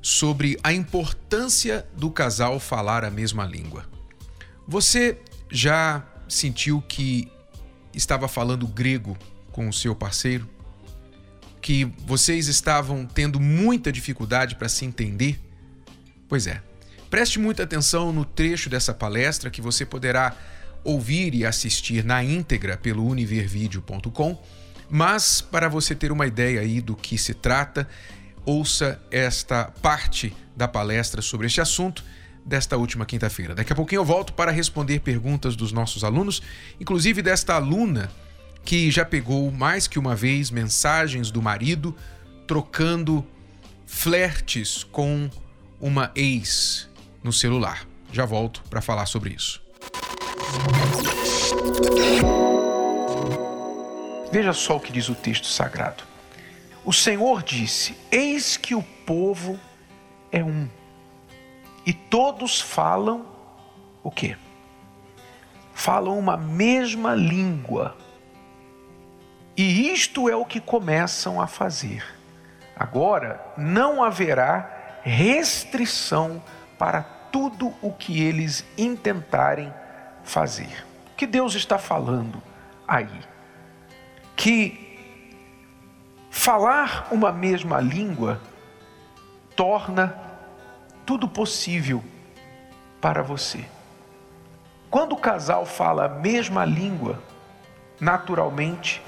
sobre 0.00 0.58
a 0.62 0.72
importância 0.72 1.86
do 1.96 2.10
casal 2.10 2.58
falar 2.60 3.04
a 3.04 3.10
mesma 3.10 3.44
língua. 3.44 3.86
Você 4.66 5.18
já 5.50 6.04
sentiu 6.28 6.82
que 6.82 7.30
estava 7.94 8.28
falando 8.28 8.66
grego 8.66 9.16
com 9.50 9.68
o 9.68 9.72
seu 9.72 9.94
parceiro? 9.94 10.48
Que 11.60 11.84
vocês 12.06 12.48
estavam 12.48 13.06
tendo 13.06 13.40
muita 13.40 13.90
dificuldade 13.90 14.54
para 14.54 14.68
se 14.68 14.84
entender? 14.84 15.40
Pois 16.28 16.46
é. 16.46 16.62
Preste 17.10 17.38
muita 17.38 17.62
atenção 17.62 18.12
no 18.12 18.24
trecho 18.24 18.68
dessa 18.68 18.92
palestra 18.92 19.50
que 19.50 19.62
você 19.62 19.86
poderá 19.86 20.36
ouvir 20.84 21.34
e 21.34 21.44
assistir 21.44 22.04
na 22.04 22.22
íntegra 22.22 22.76
pelo 22.76 23.06
univervideo.com, 23.06 24.42
mas 24.90 25.40
para 25.40 25.68
você 25.68 25.94
ter 25.94 26.12
uma 26.12 26.26
ideia 26.26 26.60
aí 26.60 26.80
do 26.80 26.94
que 26.94 27.16
se 27.18 27.34
trata, 27.34 27.88
ouça 28.48 28.98
esta 29.10 29.66
parte 29.82 30.34
da 30.56 30.66
palestra 30.66 31.20
sobre 31.20 31.46
este 31.46 31.60
assunto 31.60 32.02
desta 32.46 32.78
última 32.78 33.04
quinta-feira. 33.04 33.54
Daqui 33.54 33.74
a 33.74 33.76
pouquinho 33.76 34.00
eu 34.00 34.04
volto 34.06 34.32
para 34.32 34.50
responder 34.50 35.00
perguntas 35.00 35.54
dos 35.54 35.70
nossos 35.70 36.02
alunos, 36.02 36.42
inclusive 36.80 37.20
desta 37.20 37.54
aluna 37.54 38.10
que 38.64 38.90
já 38.90 39.04
pegou 39.04 39.50
mais 39.50 39.86
que 39.86 39.98
uma 39.98 40.16
vez 40.16 40.50
mensagens 40.50 41.30
do 41.30 41.42
marido 41.42 41.94
trocando 42.46 43.24
flertes 43.86 44.82
com 44.82 45.28
uma 45.78 46.10
ex 46.14 46.88
no 47.22 47.34
celular. 47.34 47.86
Já 48.10 48.24
volto 48.24 48.62
para 48.70 48.80
falar 48.80 49.04
sobre 49.04 49.34
isso. 49.34 49.60
Veja 54.32 54.54
só 54.54 54.78
o 54.78 54.80
que 54.80 54.90
diz 54.90 55.10
o 55.10 55.14
texto 55.14 55.46
sagrado. 55.46 56.07
O 56.88 56.92
Senhor 56.94 57.42
disse: 57.42 57.94
Eis 58.10 58.56
que 58.56 58.74
o 58.74 58.82
povo 58.82 59.60
é 60.32 60.42
um, 60.42 60.66
e 61.84 61.92
todos 61.92 62.62
falam 62.62 63.26
o 64.02 64.10
quê? 64.10 64.38
Falam 65.74 66.18
uma 66.18 66.38
mesma 66.38 67.14
língua. 67.14 67.94
E 69.54 69.92
isto 69.92 70.30
é 70.30 70.34
o 70.34 70.46
que 70.46 70.60
começam 70.60 71.38
a 71.42 71.46
fazer. 71.46 72.02
Agora 72.74 73.38
não 73.54 74.02
haverá 74.02 75.00
restrição 75.02 76.42
para 76.78 77.02
tudo 77.02 77.74
o 77.82 77.92
que 77.92 78.22
eles 78.22 78.64
intentarem 78.78 79.70
fazer. 80.24 80.86
O 81.12 81.16
que 81.18 81.26
Deus 81.26 81.54
está 81.54 81.76
falando 81.76 82.42
aí? 82.86 83.20
Que 84.34 84.87
falar 86.38 87.08
uma 87.10 87.32
mesma 87.32 87.80
língua 87.80 88.40
torna 89.56 90.16
tudo 91.04 91.26
possível 91.28 92.02
para 93.00 93.24
você. 93.24 93.64
Quando 94.88 95.14
o 95.14 95.18
casal 95.18 95.66
fala 95.66 96.04
a 96.04 96.08
mesma 96.08 96.64
língua, 96.64 97.20
naturalmente 98.00 99.02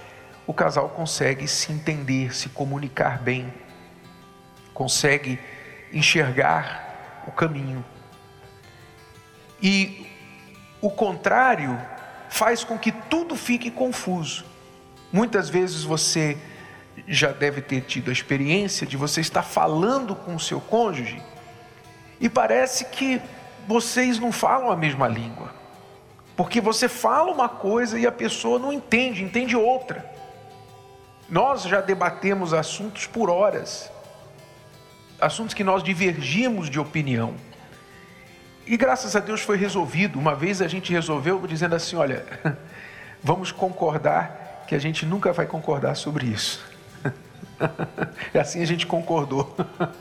o 0.44 0.53
casal 0.53 0.88
consegue 0.88 1.47
se 1.47 1.71
entender, 1.71 2.34
se 2.34 2.49
comunicar 2.49 3.21
bem, 3.21 3.54
consegue 4.75 5.38
enxergar 5.93 7.22
o 7.28 7.31
caminho. 7.31 7.84
E 9.62 10.04
o 10.81 10.91
contrário 10.91 11.81
faz 12.28 12.65
com 12.65 12.77
que 12.77 12.91
tudo 12.91 13.37
fique 13.37 13.71
confuso. 13.71 14.44
Muitas 15.12 15.49
vezes 15.49 15.84
você 15.84 16.37
já 17.06 17.33
deve 17.33 17.61
ter 17.61 17.83
tido 17.83 18.11
a 18.11 18.12
experiência 18.12 18.87
de 18.87 18.97
você 18.97 19.21
estar 19.21 19.43
falando 19.43 20.15
com 20.15 20.34
o 20.34 20.41
seu 20.41 20.61
cônjuge 20.61 21.23
e 22.21 22.28
parece 22.28 22.84
que 22.87 23.21
vocês 23.67 24.19
não 24.19 24.33
falam 24.33 24.71
a 24.71 24.77
mesma 24.77 25.09
língua. 25.09 25.53
Porque 26.37 26.61
você 26.61 26.89
fala 26.89 27.31
uma 27.31 27.49
coisa 27.49 27.99
e 27.99 28.06
a 28.06 28.12
pessoa 28.12 28.59
não 28.59 28.73
entende, 28.73 29.23
entende 29.23 29.56
outra. 29.56 30.11
Nós 31.28 31.62
já 31.62 31.81
debatemos 31.81 32.53
assuntos 32.53 33.07
por 33.07 33.31
horas 33.31 33.91
assuntos 35.21 35.55
que 35.55 35.62
nós 35.62 35.83
divergimos 35.83 36.71
de 36.71 36.81
opinião. 36.81 37.34
E 38.67 38.77
graças 38.77 39.15
a 39.15 39.21
Deus 39.21 39.41
foi 39.41 39.57
resolvido. 39.57 40.19
Uma 40.19 40.34
vez 40.34 40.62
a 40.62 40.69
gente 40.69 40.93
resolveu 40.93 41.45
dizendo 41.47 41.75
assim: 41.75 41.97
olha, 41.97 42.25
vamos 43.22 43.53
concordar 43.53 44.65
que 44.67 44.75
a 44.75 44.78
gente 44.78 45.05
nunca 45.05 45.33
vai 45.33 45.47
concordar 45.47 45.95
sobre 45.97 46.27
isso. 46.27 46.69
E 48.32 48.38
assim 48.38 48.62
a 48.62 48.66
gente 48.66 48.87
concordou. 48.87 49.54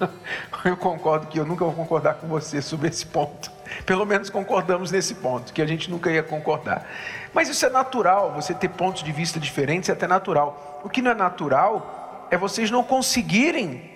Eu 0.66 0.75
concordo 0.75 1.28
que 1.28 1.40
eu 1.40 1.46
nunca 1.46 1.64
vou 1.64 1.74
concordar 1.74 2.16
com 2.16 2.28
você 2.28 2.62
sobre 2.62 2.90
esse 2.90 3.06
ponto. 3.06 3.50
Pelo 3.86 4.06
menos 4.06 4.30
concordamos 4.30 4.92
nesse 4.92 5.16
ponto, 5.16 5.53
que 5.53 5.62
a 5.62 5.66
gente 5.66 5.90
nunca 5.90 6.12
ia 6.12 6.22
concordar. 6.22 6.86
Mas 7.34 7.47
isso 7.47 7.66
é 7.66 7.70
natural, 7.70 8.34
você 8.34 8.53
ter 8.53 8.68
pontos 8.68 9.02
de 9.02 9.12
vista 9.12 9.40
diferentes 9.40 9.90
é 9.90 9.94
até 9.94 10.06
natural. 10.06 10.81
O 10.84 10.90
que 10.90 11.02
não 11.02 11.12
é 11.12 11.14
natural 11.14 12.28
é 12.30 12.38
vocês 12.38 12.70
não 12.70 12.84
conseguirem 12.84 13.90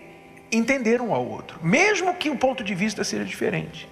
entender 0.51 1.01
um 1.01 1.13
ao 1.13 1.25
outro, 1.25 1.59
mesmo 1.62 2.13
que 2.13 2.30
o 2.30 2.38
ponto 2.38 2.63
de 2.63 2.74
vista 2.74 3.03
seja 3.03 3.25
diferente. 3.25 3.90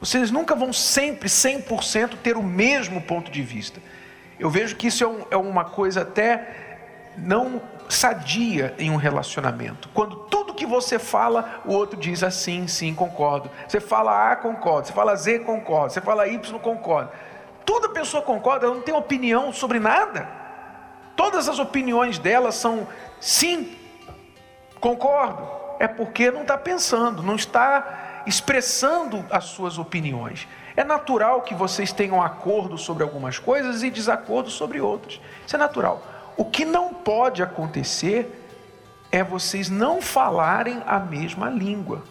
Vocês 0.00 0.30
nunca 0.30 0.54
vão 0.54 0.72
sempre, 0.72 1.28
100%, 1.28 2.16
ter 2.22 2.36
o 2.36 2.42
mesmo 2.42 3.00
ponto 3.02 3.30
de 3.30 3.42
vista. 3.42 3.80
Eu 4.38 4.50
vejo 4.50 4.76
que 4.76 4.88
isso 4.88 5.02
é, 5.02 5.06
um, 5.06 5.24
é 5.30 5.36
uma 5.36 5.64
coisa 5.64 6.02
até 6.02 6.65
não 7.16 7.60
sadia 7.88 8.74
em 8.78 8.90
um 8.90 8.96
relacionamento. 8.96 9.88
Quando 9.94 10.16
tudo 10.16 10.54
que 10.54 10.66
você 10.66 10.98
fala, 10.98 11.62
o 11.64 11.72
outro 11.72 11.98
diz 11.98 12.22
assim, 12.22 12.66
sim, 12.66 12.94
concordo. 12.94 13.50
Você 13.68 13.80
fala 13.80 14.32
A, 14.32 14.36
concordo. 14.36 14.88
Você 14.88 14.92
fala 14.92 15.14
Z, 15.16 15.40
concordo. 15.40 15.92
Você 15.92 16.00
fala 16.00 16.26
Y, 16.26 16.58
concordo. 16.58 17.10
Toda 17.64 17.88
pessoa 17.88 18.22
concorda, 18.22 18.66
ela 18.66 18.74
não 18.74 18.82
tem 18.82 18.94
opinião 18.94 19.52
sobre 19.52 19.78
nada. 19.78 20.28
Todas 21.16 21.48
as 21.48 21.58
opiniões 21.58 22.18
dela 22.18 22.52
são 22.52 22.86
sim, 23.20 23.76
concordo 24.80 25.56
é 25.78 25.86
porque 25.86 26.30
não 26.30 26.42
está 26.42 26.56
pensando, 26.56 27.22
não 27.22 27.36
está 27.36 28.22
expressando 28.26 29.24
as 29.30 29.44
suas 29.44 29.78
opiniões. 29.78 30.48
É 30.76 30.84
natural 30.84 31.42
que 31.42 31.54
vocês 31.54 31.92
tenham 31.92 32.22
acordo 32.22 32.76
sobre 32.76 33.02
algumas 33.02 33.38
coisas 33.38 33.82
e 33.82 33.90
desacordo 33.90 34.50
sobre 34.50 34.80
outras. 34.80 35.20
Isso 35.46 35.56
é 35.56 35.58
natural. 35.58 36.02
O 36.36 36.44
que 36.44 36.64
não 36.64 36.92
pode 36.92 37.42
acontecer 37.42 38.44
é 39.10 39.24
vocês 39.24 39.70
não 39.70 40.02
falarem 40.02 40.82
a 40.86 40.98
mesma 40.98 41.48
língua, 41.48 42.04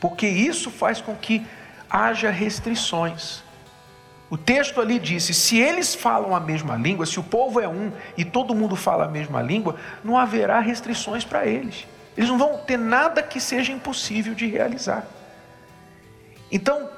porque 0.00 0.26
isso 0.26 0.70
faz 0.70 1.00
com 1.00 1.14
que 1.14 1.46
haja 1.88 2.30
restrições. 2.30 3.42
O 4.30 4.36
texto 4.36 4.80
ali 4.80 4.98
disse: 4.98 5.32
se 5.32 5.58
eles 5.58 5.94
falam 5.94 6.34
a 6.34 6.40
mesma 6.40 6.76
língua, 6.76 7.06
se 7.06 7.20
o 7.20 7.22
povo 7.22 7.60
é 7.60 7.68
um 7.68 7.92
e 8.16 8.24
todo 8.24 8.54
mundo 8.54 8.76
fala 8.76 9.04
a 9.04 9.08
mesma 9.08 9.40
língua, 9.40 9.76
não 10.04 10.18
haverá 10.18 10.60
restrições 10.60 11.24
para 11.24 11.46
eles. 11.46 11.86
Eles 12.16 12.28
não 12.28 12.36
vão 12.36 12.58
ter 12.58 12.76
nada 12.76 13.22
que 13.22 13.40
seja 13.40 13.72
impossível 13.72 14.34
de 14.34 14.46
realizar. 14.46 15.06
Então, 16.50 16.90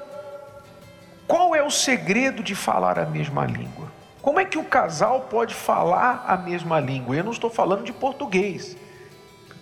qual 1.27 1.53
é 1.53 1.61
o 1.61 1.69
segredo 1.69 2.41
de 2.41 2.55
falar 2.55 2.97
a 2.97 3.05
mesma 3.05 3.45
língua? 3.45 4.00
Como 4.21 4.39
é 4.39 4.45
que 4.45 4.57
o 4.57 4.63
casal 4.63 5.21
pode 5.21 5.53
falar 5.53 6.25
a 6.27 6.37
mesma 6.37 6.79
língua? 6.79 7.15
Eu 7.15 7.23
não 7.23 7.31
estou 7.31 7.49
falando 7.49 7.83
de 7.83 7.91
português, 7.91 8.77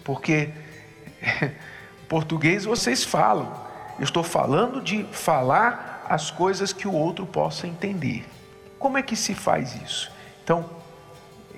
porque 0.04 0.50
português 2.10 2.66
vocês 2.66 3.04
falam. 3.04 3.70
Eu 3.98 4.04
estou 4.04 4.24
falando 4.24 4.82
de 4.82 5.04
falar 5.06 6.06
as 6.10 6.32
coisas 6.32 6.74
que 6.74 6.88
o 6.88 6.94
outro 6.94 7.26
possa 7.26 7.68
entender. 7.68 8.26
Como 8.78 8.98
é 8.98 9.02
que 9.02 9.16
se 9.16 9.34
faz 9.34 9.76
isso? 9.82 10.12
Então, 10.44 10.70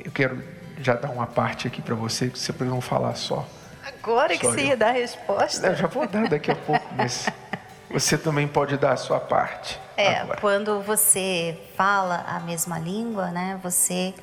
eu 0.04 0.12
quero 0.12 0.44
já 0.80 0.96
dar 0.96 1.10
uma 1.10 1.28
parte 1.28 1.68
aqui 1.68 1.82
para 1.82 1.96
você, 1.96 2.30
que 2.30 2.38
você 2.38 2.52
não 2.64 2.82
falar 2.82 3.16
só. 3.16 3.48
Agora 3.86 4.38
que 4.38 4.46
você 4.46 4.66
ia 4.66 4.78
dar 4.78 4.90
a 4.90 4.94
resposta? 4.94 5.68
Eu 5.68 5.76
já 5.76 5.88
vou 5.88 6.08
dar 6.08 6.28
daqui 6.28 6.52
a 6.52 6.56
pouco, 6.56 6.86
mas 6.96 7.28
você 7.92 8.18
também 8.18 8.48
pode 8.48 8.78
dar 8.78 8.94
a 8.94 8.98
sua 8.98 9.20
parte. 9.20 9.80
É, 9.98 10.20
agora. 10.20 10.40
quando 10.40 10.82
você 10.82 11.60
fala 11.76 12.24
a 12.28 12.40
mesma 12.40 12.80
língua, 12.80 13.28
né, 13.28 13.60
você, 13.62 14.14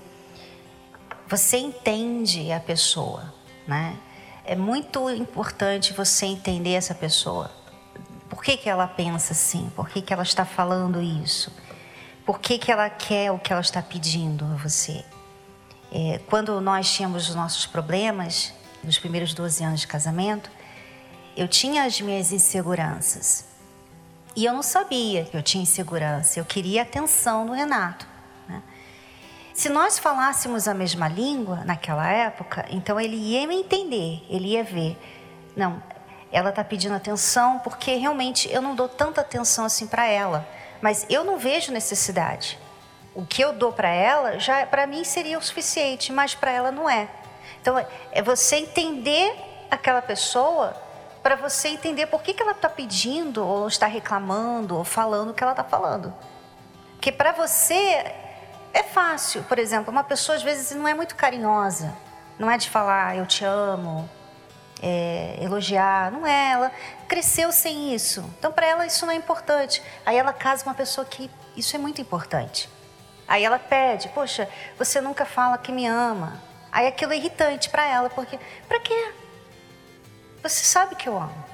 você 1.27 1.59
entende 1.59 2.51
a 2.51 2.59
pessoa, 2.59 3.33
né? 3.67 3.97
É 4.45 4.57
muito 4.57 5.11
importante 5.11 5.93
você 5.93 6.25
entender 6.25 6.73
essa 6.73 6.95
pessoa. 6.95 7.51
Por 8.31 8.43
que, 8.43 8.57
que 8.57 8.69
ela 8.69 8.87
pensa 8.87 9.35
assim? 9.35 9.71
Por 9.77 9.89
que, 9.89 10.01
que 10.01 10.13
ela 10.13 10.23
está 10.23 10.45
falando 10.45 11.03
isso? 11.03 11.53
Por 12.25 12.41
que, 12.41 12.59
que 12.59 12.73
ela 12.73 12.89
quer 12.89 13.31
o 13.31 13.39
que 13.39 13.53
ela 13.53 13.61
está 13.61 13.83
pedindo 13.83 14.45
a 14.47 14.57
você? 14.57 15.05
É, 15.93 16.21
quando 16.27 16.61
nós 16.61 16.91
tínhamos 16.91 17.29
os 17.29 17.35
nossos 17.35 17.67
problemas, 17.67 18.53
nos 18.83 18.99
primeiros 18.99 19.35
12 19.35 19.65
anos 19.65 19.81
de 19.81 19.87
casamento, 19.87 20.51
eu 21.37 21.47
tinha 21.47 21.85
as 21.85 22.01
minhas 22.01 22.33
inseguranças. 22.33 23.45
E 24.39 24.45
eu 24.45 24.53
não 24.53 24.63
sabia 24.63 25.25
que 25.25 25.37
eu 25.37 25.43
tinha 25.43 25.65
insegurança, 25.65 26.39
eu 26.39 26.45
queria 26.45 26.83
atenção 26.83 27.45
do 27.45 27.53
Renato. 27.53 28.07
Né? 28.49 28.63
Se 29.53 29.69
nós 29.69 29.99
falássemos 29.99 30.69
a 30.69 30.75
mesma 30.75 31.09
língua 31.09 31.65
naquela 31.65 32.09
época, 32.09 32.65
então 32.71 33.01
ele 33.01 33.17
ia 33.17 33.49
me 33.49 33.57
entender, 33.57 34.25
ele 34.31 34.51
ia 34.51 34.63
ver. 34.63 34.97
Não, 35.57 35.83
ela 36.31 36.51
está 36.51 36.63
pedindo 36.63 36.95
atenção 36.95 37.59
porque 37.59 37.97
realmente 37.97 38.49
eu 38.53 38.63
não 38.63 38.77
dou 38.77 38.89
tanta 38.89 39.23
atenção 39.23 39.65
assim 39.65 39.89
para 39.89 40.07
ela, 40.07 40.49
mas 40.81 41.05
eu 41.11 41.25
não 41.25 41.37
vejo 41.37 41.73
necessidade. 41.73 42.61
O 43.17 43.27
que 43.27 43.43
eu 43.43 43.53
dou 43.53 43.73
para 43.73 43.89
ela 43.89 44.39
já 44.39 44.65
para 44.65 44.87
mim 44.87 45.03
seria 45.03 45.37
o 45.37 45.43
suficiente, 45.43 46.13
mas 46.13 46.37
para 46.37 46.53
ela 46.53 46.71
não 46.71 46.89
é. 46.89 47.09
Então 47.61 47.77
é 48.13 48.23
você 48.23 48.55
entender 48.55 49.35
aquela 49.69 50.01
pessoa 50.01 50.81
para 51.23 51.37
você 51.37 51.69
entender 51.69 52.07
por 52.07 52.23
que, 52.23 52.33
que 52.33 52.43
ela 52.43 52.53
está 52.53 52.69
pedindo 52.69 53.45
ou 53.45 53.69
está 53.69 53.87
reclamando 53.87 54.77
ou 54.77 54.85
falando 54.85 55.31
o 55.31 55.35
que 55.35 55.43
ela 55.43 55.53
está 55.53 55.65
falando. 55.65 56.13
Porque 56.95 57.13
para 57.13 57.33
você 57.33 58.13
é 58.73 58.83
fácil, 58.83 59.43
por 59.45 59.59
exemplo, 59.59 59.91
uma 59.91 60.05
pessoa 60.05 60.37
às 60.37 60.43
vezes 60.43 60.77
não 60.77 60.87
é 60.87 60.95
muito 60.95 61.15
carinhosa, 61.15 61.95
não 62.39 62.51
é 62.51 62.57
de 62.57 62.69
falar 62.69 63.17
eu 63.17 63.27
te 63.27 63.45
amo, 63.45 64.09
é, 64.83 65.37
elogiar, 65.41 66.11
não 66.11 66.27
é. 66.27 66.53
Ela 66.53 66.73
cresceu 67.07 67.53
sem 67.53 67.95
isso. 67.95 68.21
Então, 68.39 68.53
para 68.53 68.67
ela, 68.67 68.87
isso 68.87 69.05
não 69.05 69.13
é 69.13 69.17
importante. 69.17 69.83
Aí 70.05 70.17
ela 70.17 70.33
casa 70.33 70.65
uma 70.65 70.75
pessoa 70.75 71.05
que 71.05 71.31
isso 71.57 71.75
é 71.75 71.79
muito 71.79 72.01
importante. 72.01 72.69
Aí 73.27 73.45
ela 73.45 73.59
pede: 73.59 74.09
Poxa, 74.09 74.49
você 74.77 75.01
nunca 75.01 75.25
fala 75.25 75.59
que 75.59 75.73
me 75.73 75.87
ama. 75.87 76.41
Aí 76.71 76.87
aquilo 76.87 77.13
é 77.13 77.17
irritante 77.17 77.69
para 77.71 77.87
ela, 77.87 78.11
porque 78.11 78.39
para 78.69 78.81
quê? 78.81 79.13
Você 80.43 80.65
sabe 80.65 80.95
que 80.95 81.09
eu 81.09 81.17
amo. 81.17 81.45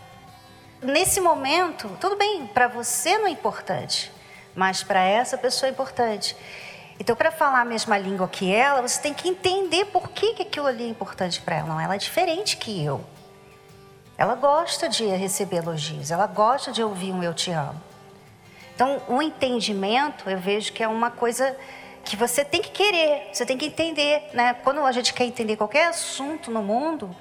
Nesse 0.83 1.21
momento, 1.21 1.89
tudo 2.01 2.17
bem, 2.17 2.47
para 2.47 2.69
você 2.69 3.17
não 3.17 3.27
é 3.27 3.31
importante, 3.31 4.13
mas 4.55 4.83
para 4.83 5.03
essa 5.03 5.39
pessoa 5.39 5.69
é 5.69 5.73
importante. 5.73 6.37
Então, 7.01 7.17
para 7.17 7.33
falar 7.33 7.63
a 7.63 7.65
mesma 7.65 7.97
língua 7.97 8.29
que 8.29 8.55
ela, 8.55 8.83
você 8.83 9.01
tem 9.01 9.15
que 9.15 9.29
entender 9.29 9.87
por 9.87 10.11
que, 10.11 10.35
que 10.35 10.43
aquilo 10.43 10.67
ali 10.67 10.85
é 10.85 10.89
importante 10.89 11.41
para 11.41 11.57
ela. 11.57 11.69
Não, 11.69 11.81
ela 11.81 11.95
é 11.95 11.99
diferente 11.99 12.57
que 12.57 12.85
eu. 12.85 13.05
Ela 14.17 14.35
gosta 14.35 14.89
de 14.89 15.05
receber 15.07 15.57
elogios, 15.57 16.11
ela 16.11 16.27
gosta 16.27 16.71
de 16.71 16.83
ouvir 16.83 17.13
um 17.13 17.23
eu 17.23 17.35
te 17.35 17.51
amo. 17.51 17.81
Então, 18.75 19.01
o 19.09 19.23
entendimento, 19.23 20.29
eu 20.29 20.39
vejo 20.39 20.73
que 20.73 20.83
é 20.83 20.89
uma 20.89 21.11
coisa 21.11 21.57
que 22.05 22.15
você 22.15 22.45
tem 22.45 22.61
que 22.61 22.71
querer, 22.71 23.31
você 23.33 23.47
tem 23.47 23.57
que 23.57 23.67
entender, 23.67 24.31
né? 24.35 24.55
Quando 24.63 24.85
a 24.85 24.93
gente 24.93 25.15
quer 25.15 25.25
entender 25.25 25.57
qualquer 25.57 25.89
assunto 25.89 26.51
no 26.51 26.63
mundo, 26.63 27.15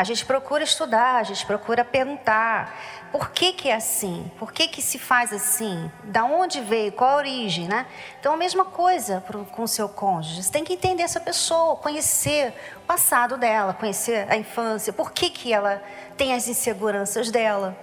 a 0.00 0.04
gente 0.04 0.24
procura 0.24 0.64
estudar, 0.64 1.16
a 1.16 1.22
gente 1.22 1.44
procura 1.44 1.84
perguntar 1.84 2.74
por 3.12 3.32
que, 3.32 3.52
que 3.52 3.68
é 3.68 3.74
assim, 3.74 4.30
por 4.38 4.50
que, 4.50 4.66
que 4.66 4.80
se 4.80 4.98
faz 4.98 5.30
assim, 5.30 5.90
da 6.04 6.24
onde 6.24 6.62
veio, 6.62 6.90
qual 6.90 7.10
a 7.10 7.16
origem, 7.16 7.68
né? 7.68 7.84
Então 8.18 8.32
a 8.32 8.36
mesma 8.36 8.64
coisa 8.64 9.20
pro, 9.20 9.44
com 9.44 9.64
o 9.64 9.68
seu 9.68 9.90
cônjuge. 9.90 10.42
Você 10.42 10.50
tem 10.50 10.64
que 10.64 10.72
entender 10.72 11.02
essa 11.02 11.20
pessoa, 11.20 11.76
conhecer 11.76 12.54
o 12.78 12.80
passado 12.86 13.36
dela, 13.36 13.74
conhecer 13.74 14.26
a 14.30 14.38
infância, 14.38 14.90
por 14.90 15.12
que, 15.12 15.28
que 15.28 15.52
ela 15.52 15.82
tem 16.16 16.32
as 16.32 16.48
inseguranças 16.48 17.30
dela. 17.30 17.76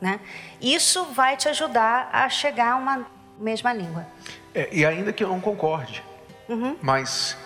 Né? 0.00 0.20
Isso 0.60 1.06
vai 1.06 1.36
te 1.36 1.48
ajudar 1.48 2.08
a 2.12 2.28
chegar 2.28 2.74
a 2.74 2.76
uma 2.76 3.04
mesma 3.36 3.72
língua. 3.72 4.06
É, 4.54 4.68
e 4.70 4.86
ainda 4.86 5.12
que 5.12 5.24
eu 5.24 5.28
não 5.28 5.40
concorde, 5.40 6.04
uhum. 6.48 6.76
mas 6.80 7.36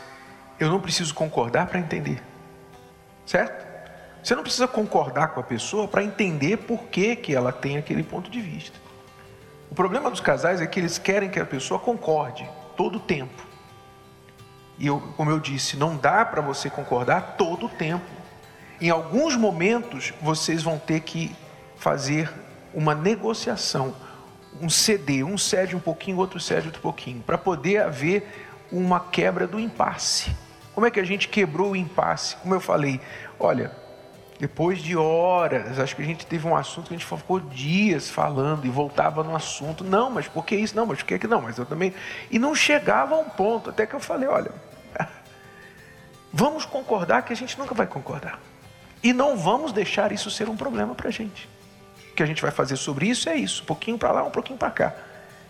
eu 0.61 0.69
não 0.69 0.81
preciso 0.83 1.15
concordar 1.15 1.67
para 1.67 1.79
entender, 1.79 2.23
certo? 3.25 3.66
Você 4.27 4.35
não 4.35 4.43
precisa 4.43 4.67
concordar 4.67 5.29
com 5.29 5.39
a 5.39 5.43
pessoa 5.45 5.87
para 5.87 6.03
entender 6.03 6.57
por 6.57 6.83
que, 6.89 7.15
que 7.15 7.33
ela 7.33 7.53
tem 7.53 7.79
aquele 7.79 8.03
ponto 8.03 8.29
de 8.29 8.41
vista. 8.41 8.77
O 9.71 9.75
problema 9.77 10.11
dos 10.11 10.19
casais 10.19 10.61
é 10.61 10.67
que 10.67 10.81
eles 10.81 10.99
querem 10.99 11.31
que 11.31 11.39
a 11.39 11.47
pessoa 11.47 11.79
concorde 11.79 12.45
todo 12.77 12.97
o 12.97 13.01
tempo. 13.01 13.47
E 14.81 14.89
eu, 14.89 15.01
como 15.17 15.31
eu 15.31 15.39
disse, 15.39 15.77
não 15.77 15.97
dá 15.97 16.25
para 16.25 16.41
você 16.41 16.69
concordar 16.69 17.37
todo 17.39 17.67
o 17.67 17.69
tempo. 17.69 18.05
Em 18.81 18.91
alguns 18.91 19.37
momentos 19.37 20.13
vocês 20.21 20.61
vão 20.61 20.77
ter 20.77 21.03
que 21.03 21.33
fazer 21.77 22.29
uma 22.75 22.97
negociação, 22.97 23.95
um 24.61 24.69
ceder, 24.69 25.25
um 25.25 25.39
cede 25.39 25.77
um 25.77 25.81
pouquinho, 25.81 26.17
outro 26.17 26.41
cede 26.41 26.67
outro 26.67 26.83
pouquinho, 26.83 27.23
para 27.23 27.39
poder 27.39 27.81
haver 27.81 28.29
uma 28.73 28.99
quebra 28.99 29.47
do 29.47 29.61
impasse. 29.61 30.35
Como 30.75 30.85
é 30.85 30.91
que 30.91 30.99
a 30.99 31.05
gente 31.05 31.29
quebrou 31.29 31.71
o 31.71 31.77
impasse? 31.77 32.35
Como 32.39 32.53
eu 32.53 32.61
falei, 32.61 33.01
olha, 33.39 33.86
depois 34.39 34.81
de 34.81 34.95
horas, 34.97 35.79
acho 35.79 35.97
que 35.97 36.03
a 36.03 36.05
gente 36.05 36.27
teve 36.27 36.47
um 36.47 36.55
assunto 36.55 36.89
que 36.89 36.95
a 36.95 36.99
gente 36.99 37.07
ficou 37.07 37.41
dias 37.41 38.11
falando 38.11 38.67
e 38.67 38.69
voltava 38.69 39.25
no 39.25 39.35
assunto. 39.35 39.83
Não, 39.83 40.11
mas 40.11 40.29
por 40.29 40.45
que 40.45 40.55
isso? 40.55 40.77
Não, 40.77 40.85
mas 40.85 41.03
por 41.03 41.19
que 41.19 41.27
não? 41.27 41.41
Mas 41.41 41.57
eu 41.57 41.65
também. 41.65 41.95
E 42.31 42.39
não 42.39 42.55
chegava 42.55 43.15
a 43.15 43.19
um 43.19 43.29
ponto, 43.29 43.71
até 43.71 43.87
que 43.87 43.95
eu 43.95 44.01
falei: 44.01 44.29
olha, 44.29 44.53
vamos 46.31 46.67
concordar 46.67 47.23
que 47.23 47.33
a 47.33 47.37
gente 47.37 47.59
nunca 47.59 47.75
vai 47.75 47.87
concordar. 47.87 48.39
E 49.03 49.13
não 49.13 49.37
vamos 49.39 49.73
deixar 49.73 50.13
isso 50.13 50.31
ser 50.31 50.49
um 50.49 50.57
problema 50.57 50.95
para 50.95 51.09
a 51.09 51.13
gente. 51.13 51.49
O 52.11 52.15
que 52.15 52.23
a 52.23 52.27
gente 52.27 52.43
vai 52.43 52.51
fazer 52.51 52.77
sobre 52.77 53.09
isso 53.09 53.31
é 53.31 53.37
isso: 53.37 53.63
um 53.63 53.67
pouquinho 53.67 53.97
para 53.97 54.13
lá, 54.13 54.23
um 54.23 54.31
pouquinho 54.31 54.59
para 54.59 54.71
cá. 54.71 54.95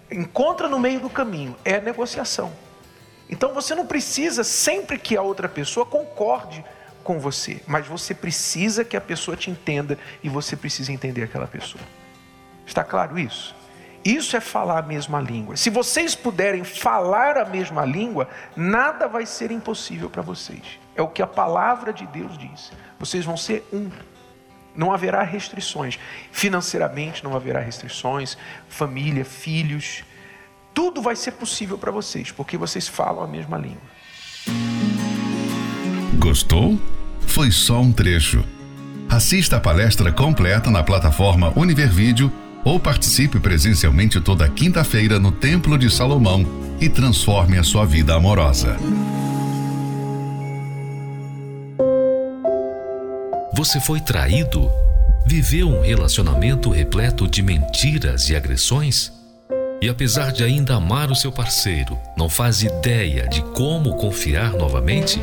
Encontra 0.08 0.68
no 0.68 0.78
meio 0.78 1.00
do 1.00 1.10
caminho, 1.10 1.56
é 1.64 1.80
negociação. 1.80 2.52
Então 3.28 3.52
você 3.52 3.74
não 3.74 3.84
precisa, 3.84 4.44
sempre 4.44 4.96
que 4.96 5.16
a 5.16 5.22
outra 5.22 5.48
pessoa 5.48 5.84
concorde 5.84 6.64
com 7.06 7.20
você, 7.20 7.62
mas 7.69 7.87
você 7.87 8.12
precisa 8.12 8.85
que 8.85 8.97
a 8.97 9.00
pessoa 9.00 9.37
te 9.37 9.49
entenda 9.49 9.97
e 10.25 10.29
você 10.29 10.56
precisa 10.56 10.93
entender 10.93 11.23
aquela 11.23 11.47
pessoa. 11.47 11.82
Está 12.67 12.82
claro 12.82 13.17
isso? 13.17 13.55
Isso 14.05 14.37
é 14.37 14.41
falar 14.41 14.81
a 14.81 14.82
mesma 14.82 15.20
língua. 15.20 15.56
Se 15.56 15.70
vocês 15.70 16.17
puderem 16.17 16.64
falar 16.64 17.38
a 17.38 17.44
mesma 17.44 17.85
língua, 17.85 18.29
nada 18.56 19.06
vai 19.06 19.25
ser 19.25 19.53
impossível 19.53 20.11
para 20.11 20.20
vocês. 20.20 20.81
É 20.97 21.03
o 21.03 21.08
que 21.08 21.23
a 21.23 21.26
palavra 21.29 21.93
de 21.93 22.05
Deus 22.06 22.36
diz. 22.36 22.72
Vocês 22.98 23.25
vão 23.25 23.36
ser 23.36 23.65
um. 23.72 23.89
Não 24.75 24.93
haverá 24.93 25.22
restrições. 25.22 25.98
Financeiramente 26.32 27.22
não 27.22 27.36
haverá 27.36 27.60
restrições. 27.60 28.36
Família, 28.69 29.25
filhos. 29.25 30.05
Tudo 30.75 31.01
vai 31.01 31.15
ser 31.15 31.32
possível 31.32 31.79
para 31.79 31.93
vocês, 31.93 32.32
porque 32.32 32.56
vocês 32.56 32.89
falam 32.89 33.22
a 33.22 33.29
mesma 33.29 33.56
língua. 33.56 33.82
Gostou? 36.19 36.79
Foi 37.20 37.51
só 37.51 37.81
um 37.81 37.93
trecho. 37.93 38.44
Assista 39.08 39.56
a 39.56 39.61
palestra 39.61 40.11
completa 40.11 40.70
na 40.70 40.82
plataforma 40.82 41.53
Univervídeo 41.56 42.32
ou 42.65 42.81
participe 42.81 43.39
presencialmente 43.39 44.20
toda 44.20 44.49
quinta-feira 44.49 45.20
no 45.20 45.31
Templo 45.31 45.79
de 45.79 45.89
Salomão 45.89 46.44
e 46.81 46.89
transforme 46.89 47.56
a 47.56 47.63
sua 47.63 47.87
vida 47.87 48.15
amorosa. 48.15 48.77
Você 53.55 53.81
foi 53.81 54.01
traído? 54.01 54.69
Viveu 55.27 55.69
um 55.69 55.81
relacionamento 55.81 56.70
repleto 56.70 57.27
de 57.27 57.43
mentiras 57.43 58.29
e 58.29 58.37
agressões? 58.37 59.13
E 59.81 59.89
apesar 59.89 60.32
de 60.32 60.43
ainda 60.43 60.75
amar 60.75 61.11
o 61.11 61.15
seu 61.15 61.31
parceiro, 61.31 61.99
não 62.17 62.29
faz 62.29 62.63
ideia 62.63 63.29
de 63.29 63.43
como 63.43 63.96
confiar 63.96 64.53
novamente? 64.53 65.20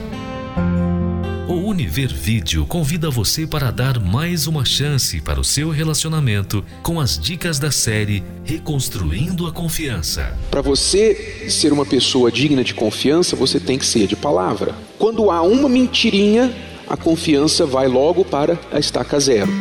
O 1.83 1.85
Univer 1.85 2.13
Vídeo 2.13 2.65
convida 2.65 3.09
você 3.09 3.45
para 3.45 3.69
dar 3.69 3.99
mais 3.99 4.47
uma 4.47 4.63
chance 4.63 5.19
para 5.19 5.37
o 5.37 5.43
seu 5.43 5.69
relacionamento 5.69 6.63
com 6.81 6.97
as 6.97 7.19
dicas 7.19 7.59
da 7.59 7.71
série 7.71 8.23
Reconstruindo 8.45 9.45
a 9.47 9.51
Confiança. 9.51 10.33
Para 10.49 10.61
você 10.61 11.45
ser 11.49 11.73
uma 11.73 11.85
pessoa 11.85 12.31
digna 12.31 12.63
de 12.63 12.73
confiança, 12.73 13.35
você 13.35 13.59
tem 13.59 13.77
que 13.77 13.85
ser 13.85 14.07
de 14.07 14.15
palavra. 14.15 14.73
Quando 14.97 15.29
há 15.29 15.41
uma 15.41 15.67
mentirinha, 15.67 16.55
a 16.87 16.95
confiança 16.95 17.65
vai 17.65 17.89
logo 17.89 18.23
para 18.23 18.57
a 18.71 18.79
estaca 18.79 19.19
zero. 19.19 19.51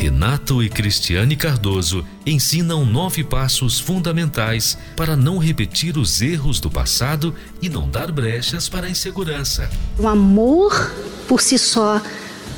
Renato 0.00 0.62
e 0.62 0.70
Cristiane 0.70 1.36
Cardoso 1.36 2.02
ensinam 2.24 2.86
nove 2.86 3.22
passos 3.22 3.78
fundamentais 3.78 4.78
para 4.96 5.14
não 5.14 5.36
repetir 5.36 5.98
os 5.98 6.22
erros 6.22 6.58
do 6.58 6.70
passado 6.70 7.34
e 7.60 7.68
não 7.68 7.86
dar 7.86 8.10
brechas 8.10 8.66
para 8.66 8.86
a 8.86 8.90
insegurança. 8.90 9.68
O 9.98 10.08
amor 10.08 10.90
por 11.28 11.42
si 11.42 11.58
só 11.58 12.00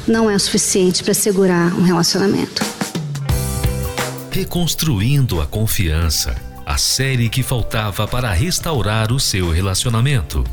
não 0.07 0.31
é 0.31 0.37
o 0.37 0.39
suficiente 0.39 1.03
para 1.03 1.15
segurar 1.15 1.75
um 1.75 1.83
relacionamento. 1.83 2.63
Reconstruindo 4.31 5.41
a 5.41 5.47
confiança 5.47 6.37
a 6.65 6.79
série 6.79 7.29
que 7.29 7.43
faltava 7.43 8.07
para 8.07 8.31
restaurar 8.31 9.11
o 9.11 9.19
seu 9.19 9.51
relacionamento. 9.51 10.45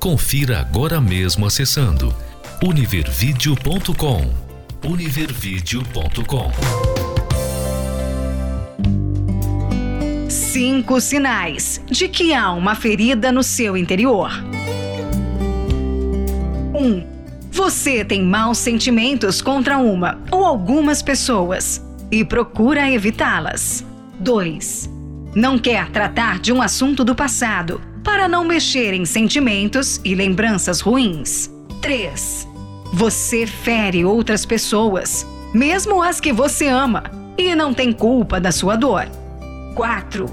Confira 0.00 0.58
agora 0.58 1.00
mesmo 1.00 1.46
acessando 1.46 2.12
univervideo.com 2.60 4.43
univervideo.com 4.84 6.50
Cinco 10.28 11.00
sinais 11.00 11.80
de 11.86 12.08
que 12.08 12.34
há 12.34 12.52
uma 12.52 12.74
ferida 12.74 13.32
no 13.32 13.42
seu 13.42 13.76
interior. 13.76 14.30
1. 16.74 16.78
Um, 16.78 17.06
você 17.50 18.04
tem 18.04 18.22
maus 18.22 18.58
sentimentos 18.58 19.40
contra 19.40 19.78
uma 19.78 20.20
ou 20.30 20.44
algumas 20.44 21.02
pessoas 21.02 21.82
e 22.10 22.24
procura 22.24 22.90
evitá-las. 22.90 23.84
2. 24.20 24.90
Não 25.34 25.58
quer 25.58 25.88
tratar 25.90 26.38
de 26.38 26.52
um 26.52 26.60
assunto 26.60 27.04
do 27.04 27.14
passado 27.14 27.80
para 28.04 28.28
não 28.28 28.44
mexer 28.44 28.92
em 28.92 29.06
sentimentos 29.06 30.00
e 30.04 30.14
lembranças 30.14 30.80
ruins. 30.80 31.50
3. 31.80 32.53
Você 32.96 33.44
fere 33.44 34.04
outras 34.04 34.46
pessoas, 34.46 35.26
mesmo 35.52 36.00
as 36.00 36.20
que 36.20 36.32
você 36.32 36.68
ama, 36.68 37.02
e 37.36 37.52
não 37.52 37.74
tem 37.74 37.92
culpa 37.92 38.40
da 38.40 38.52
sua 38.52 38.76
dor. 38.76 39.08
4. 39.74 40.26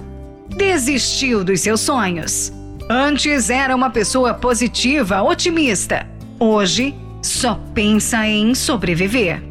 Desistiu 0.48 1.44
dos 1.44 1.62
seus 1.62 1.82
sonhos. 1.82 2.54
Antes 2.88 3.50
era 3.50 3.76
uma 3.76 3.90
pessoa 3.90 4.36
positiva, 4.36 5.24
otimista. 5.24 6.08
Hoje 6.40 6.94
só 7.24 7.60
pensa 7.74 8.28
em 8.28 8.54
sobreviver. 8.54 9.42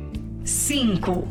5. 0.45 1.27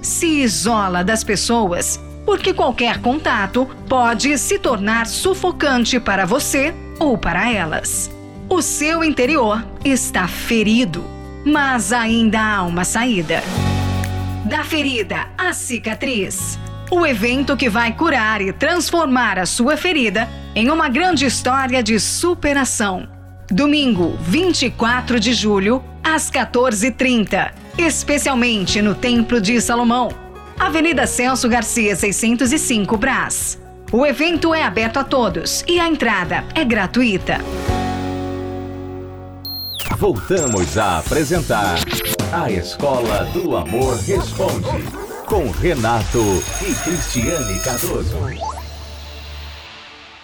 Se 0.00 0.40
isola 0.40 1.02
das 1.02 1.24
pessoas 1.24 1.98
porque 2.24 2.54
qualquer 2.54 3.00
contato 3.00 3.68
pode 3.88 4.38
se 4.38 4.56
tornar 4.56 5.08
sufocante 5.08 5.98
para 5.98 6.26
você 6.26 6.72
ou 7.00 7.18
para 7.18 7.52
elas. 7.52 8.08
O 8.48 8.62
seu 8.62 9.02
interior 9.02 9.66
está 9.84 10.28
ferido, 10.28 11.04
mas 11.44 11.92
ainda 11.92 12.40
há 12.40 12.62
uma 12.62 12.84
saída. 12.84 13.42
Da 14.44 14.64
ferida 14.64 15.26
à 15.36 15.52
cicatriz. 15.52 16.58
O 16.90 17.06
evento 17.06 17.56
que 17.56 17.68
vai 17.68 17.92
curar 17.92 18.40
e 18.40 18.52
transformar 18.52 19.38
a 19.38 19.46
sua 19.46 19.76
ferida 19.76 20.28
em 20.54 20.70
uma 20.70 20.88
grande 20.88 21.24
história 21.24 21.82
de 21.82 21.98
superação 21.98 23.08
Domingo, 23.50 24.16
24 24.20 25.20
de 25.20 25.34
julho, 25.34 25.82
às 26.02 26.30
14h30, 26.30 27.52
especialmente 27.76 28.80
no 28.80 28.94
Templo 28.94 29.40
de 29.40 29.60
Salomão, 29.60 30.08
Avenida 30.58 31.06
Celso 31.06 31.48
Garcia, 31.48 31.94
605 31.94 32.96
Brás. 32.96 33.58
O 33.92 34.04
evento 34.06 34.54
é 34.54 34.62
aberto 34.62 34.98
a 34.98 35.04
todos 35.04 35.62
e 35.68 35.78
a 35.78 35.86
entrada 35.86 36.44
é 36.54 36.64
gratuita. 36.64 37.38
Voltamos 39.92 40.76
a 40.76 40.98
apresentar 40.98 41.76
A 42.32 42.50
Escola 42.50 43.24
do 43.26 43.56
Amor 43.56 43.96
Responde, 43.98 44.66
com 45.26 45.50
Renato 45.50 46.18
e 46.60 46.74
Cristiane 46.82 47.60
Cardoso. 47.60 48.16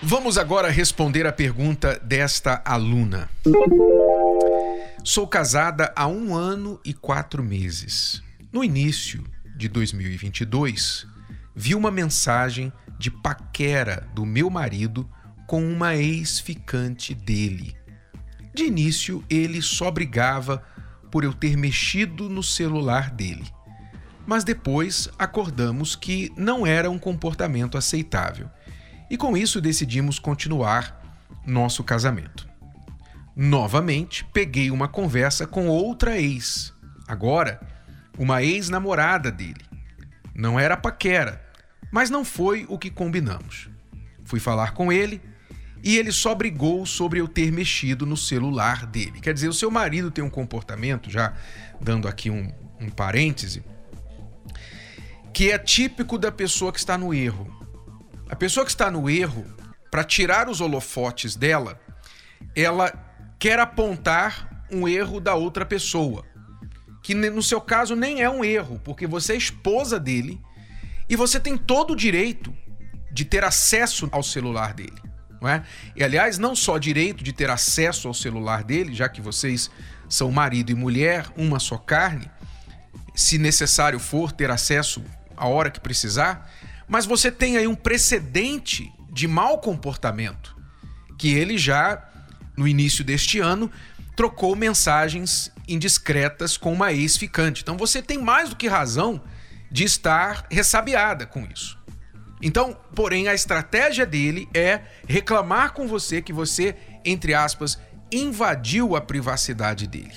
Vamos 0.03 0.37
agora 0.37 0.71
responder 0.71 1.25
a 1.25 1.33
pergunta 1.33 2.01
desta 2.03 2.61
aluna. 2.65 3.31
Sou 5.05 5.29
casada 5.29 5.93
há 5.95 6.09
um 6.09 6.35
ano 6.35 6.81
e 6.85 6.93
quatro 6.93 7.43
meses. 7.43 8.23
No 8.53 8.65
início 8.65 9.23
de 9.57 9.69
2022, 9.69 11.07
vi 11.55 11.77
uma 11.77 11.93
mensagem 11.93 12.73
de 12.99 13.11
paquera 13.11 14.09
do 14.15 14.27
meu 14.27 14.51
marido 14.51 15.09
com 15.47 15.65
uma 15.65 15.95
ex-ficante 15.97 17.15
dele. 17.15 17.80
De 18.55 18.65
início, 18.65 19.25
ele 19.31 19.63
só 19.63 19.91
brigava 19.91 20.63
por 21.11 21.25
eu 21.25 21.33
ter 21.33 21.57
mexido 21.57 22.29
no 22.29 22.43
celular 22.43 23.11
dele. 23.11 23.45
Mas 24.27 24.45
depois 24.45 25.09
acordamos 25.19 25.97
que 25.97 26.33
não 26.37 26.67
era 26.67 26.91
um 26.91 26.99
comportamento 26.99 27.77
aceitável 27.77 28.49
e 29.11 29.17
com 29.17 29.37
isso 29.37 29.61
decidimos 29.61 30.19
continuar 30.19 31.01
nosso 31.45 31.83
casamento. 31.83 32.49
Novamente, 33.35 34.25
peguei 34.33 34.71
uma 34.71 34.87
conversa 34.87 35.47
com 35.47 35.69
outra 35.69 36.21
ex, 36.21 36.73
agora 37.09 37.61
uma 38.19 38.43
ex-namorada 38.43 39.31
dele. 39.31 39.65
Não 40.35 40.61
era 40.61 40.77
paquera, 40.77 41.45
mas 41.91 42.11
não 42.11 42.25
foi 42.25 42.67
o 42.69 42.79
que 42.79 42.91
combinamos. 42.91 43.69
Fui 44.25 44.39
falar 44.39 44.75
com 44.75 44.93
ele 44.93 45.21
e 45.83 45.97
ele 45.97 46.13
só 46.13 46.35
brigou 46.35 46.85
sobre 46.85 47.21
eu 47.21 47.29
ter 47.29 47.51
mexido 47.51 48.05
no 48.05 48.17
celular 48.17 48.87
dele. 48.87 49.21
Quer 49.21 49.33
dizer, 49.33 49.49
o 49.49 49.55
seu 49.55 49.71
marido 49.71 50.11
tem 50.11 50.23
um 50.23 50.31
comportamento, 50.31 51.11
já 51.11 51.35
dando 51.81 52.07
aqui 52.07 52.31
um, 52.31 52.53
um 52.81 52.91
parêntese, 52.91 53.63
que 55.33 55.51
é 55.51 55.59
típico 55.59 56.19
da 56.19 56.31
pessoa 56.31 56.73
que 56.73 56.79
está 56.79 56.99
no 56.99 57.15
erro. 57.15 57.49
A 58.29 58.37
pessoa 58.37 58.65
que 58.65 58.71
está 58.71 58.91
no 58.91 59.09
erro, 59.09 59.47
para 59.91 60.05
tirar 60.05 60.49
os 60.49 60.61
holofotes 60.61 61.35
dela, 61.35 61.81
ela 62.55 62.93
quer 63.39 63.59
apontar 63.59 64.67
um 64.71 64.87
erro 64.87 65.21
da 65.21 65.35
outra 65.35 65.65
pessoa. 65.65 66.25
Que 67.03 67.15
no 67.15 67.43
seu 67.43 67.61
caso 67.61 67.97
nem 67.97 68.23
é 68.23 68.29
um 68.29 68.45
erro, 68.45 68.81
porque 68.85 69.07
você 69.07 69.33
é 69.33 69.37
esposa 69.37 69.99
dele 69.99 70.41
e 71.09 71.17
você 71.17 71.41
tem 71.41 71.57
todo 71.57 71.93
o 71.93 71.97
direito 71.97 72.55
de 73.11 73.25
ter 73.25 73.43
acesso 73.43 74.09
ao 74.13 74.23
celular 74.23 74.75
dele. 74.75 75.10
Não 75.41 75.49
é? 75.49 75.63
E 75.97 76.05
aliás, 76.05 76.39
não 76.39 76.55
só 76.55 76.77
direito 76.79 77.25
de 77.25 77.33
ter 77.33 77.49
acesso 77.49 78.09
ao 78.09 78.15
celular 78.15 78.63
dele, 78.63 78.95
já 78.95 79.09
que 79.09 79.21
vocês 79.21 79.71
são 80.09 80.31
marido 80.31 80.71
e 80.71 80.75
mulher, 80.75 81.27
uma 81.37 81.59
só 81.59 81.79
carne, 81.79 82.31
se 83.15 83.39
necessário 83.39 83.99
for 83.99 84.33
ter 84.33 84.51
acesso 84.51 85.03
a 85.37 85.47
hora 85.47 85.71
que 85.71 85.81
precisar, 85.81 86.51
mas 86.87 87.07
você 87.07 87.31
tem 87.31 87.57
aí 87.57 87.67
um 87.67 87.75
precedente 87.75 88.93
de 89.11 89.27
mau 89.27 89.59
comportamento, 89.59 90.57
que 91.19 91.33
ele 91.33 91.57
já, 91.57 92.03
no 92.57 92.69
início 92.69 93.05
deste 93.05 93.39
ano, 93.39 93.71
trocou 94.17 94.55
mensagens 94.55 95.51
indiscretas 95.67 96.57
com 96.57 96.73
uma 96.73 96.93
ex-ficante. 96.93 97.63
Então 97.63 97.77
você 97.77 98.03
tem 98.03 98.19
mais 98.19 98.51
do 98.51 98.57
que 98.57 98.69
razão 98.69 99.23
de 99.71 99.85
estar 99.85 100.47
ressabiada 100.51 101.25
com 101.25 101.47
isso. 101.47 101.79
Então, 102.43 102.77
porém, 102.95 103.29
a 103.29 103.35
estratégia 103.35 104.07
dele 104.07 104.49
é 104.55 104.81
reclamar 105.07 105.73
com 105.73 105.87
você 105.87 106.23
que 106.23 106.33
você, 106.33 106.75
entre 107.05 107.35
aspas, 107.35 107.79
invadiu 108.11 108.97
a 108.97 109.01
privacidade 109.01 109.87
dele, 109.87 110.15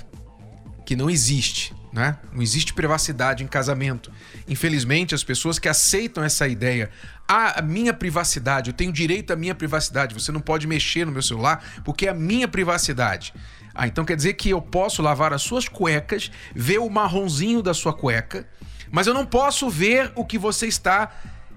que 0.85 0.95
não 0.95 1.09
existe 1.09 1.73
né? 1.93 2.17
Não 2.33 2.41
existe 2.41 2.73
privacidade 2.73 3.43
em 3.43 3.47
casamento. 3.47 4.11
Infelizmente, 4.47 5.13
as 5.13 5.23
pessoas 5.23 5.59
que 5.59 5.69
aceitam 5.69 6.23
essa 6.23 6.47
ideia, 6.47 6.89
ah, 7.27 7.59
a 7.59 7.61
minha 7.61 7.93
privacidade, 7.93 8.71
eu 8.71 8.73
tenho 8.73 8.91
direito 8.91 9.31
à 9.31 9.35
minha 9.35 9.53
privacidade, 9.53 10.11
você 10.11 10.31
não 10.31 10.41
pode 10.41 10.65
mexer 10.65 11.05
no 11.05 11.11
meu 11.11 11.21
celular 11.21 11.63
porque 11.85 12.07
é 12.07 12.09
a 12.09 12.13
minha 12.15 12.47
privacidade. 12.47 13.31
Ah, 13.75 13.87
então 13.87 14.03
quer 14.03 14.15
dizer 14.15 14.33
que 14.33 14.49
eu 14.49 14.59
posso 14.59 15.03
lavar 15.03 15.33
as 15.33 15.43
suas 15.43 15.69
cuecas, 15.69 16.31
ver 16.55 16.79
o 16.79 16.89
marronzinho 16.89 17.61
da 17.61 17.75
sua 17.75 17.93
cueca, 17.93 18.47
mas 18.91 19.05
eu 19.05 19.13
não 19.13 19.25
posso 19.25 19.69
ver 19.69 20.11
o 20.15 20.25
que 20.25 20.39
você 20.39 20.65
está 20.65 21.11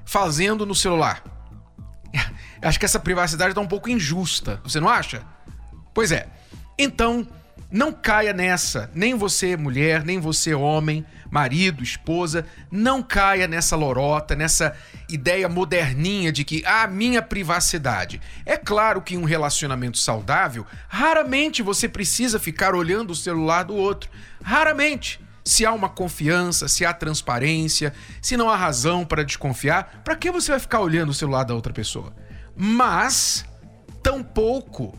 fazendo 0.07 0.65
no 0.65 0.75
celular. 0.75 1.23
Acho 2.63 2.79
que 2.79 2.87
essa 2.87 3.01
privacidade 3.01 3.51
está 3.51 3.61
um 3.61 3.67
pouco 3.67 3.91
injusta, 3.91 4.61
você 4.65 4.81
não 4.81 4.89
acha? 4.89 5.23
Pois 5.93 6.11
é. 6.11 6.27
Então, 6.79 7.27
não 7.71 7.93
caia 7.93 8.33
nessa, 8.33 8.91
nem 8.95 9.15
você 9.15 9.57
mulher, 9.57 10.05
nem 10.05 10.21
você 10.21 10.55
homem, 10.55 11.05
marido, 11.31 11.83
esposa, 11.83 12.47
não 12.71 13.03
caia 13.03 13.49
nessa 13.49 13.75
lorota, 13.75 14.37
nessa 14.37 14.77
ideia 15.09 15.49
moderninha 15.49 16.31
de 16.31 16.45
que 16.45 16.65
a 16.65 16.83
ah, 16.83 16.87
minha 16.87 17.21
privacidade. 17.21 18.21
É 18.45 18.57
claro 18.57 19.03
que 19.03 19.15
em 19.15 19.19
um 19.19 19.25
relacionamento 19.25 19.99
saudável, 19.99 20.65
raramente 20.89 21.63
você 21.63 21.89
precisa 21.89 22.39
ficar 22.39 22.75
olhando 22.75 23.11
o 23.11 23.17
celular 23.17 23.65
do 23.65 23.75
outro. 23.75 24.09
Raramente. 24.43 25.21
Se 25.47 25.65
há 25.65 25.73
uma 25.73 25.89
confiança, 25.89 26.67
se 26.67 26.85
há 26.85 26.93
transparência, 26.93 27.95
se 28.21 28.37
não 28.37 28.51
há 28.51 28.57
razão 28.57 29.05
para 29.05 29.23
desconfiar, 29.23 30.03
para 30.03 30.17
que 30.17 30.29
você 30.29 30.51
vai 30.51 30.59
ficar 30.59 30.81
olhando 30.81 31.11
o 31.11 31.15
celular 31.15 31.45
da 31.45 31.55
outra 31.55 31.73
pessoa? 31.73 32.13
Mas 32.57 33.45
tampouco 34.03 34.99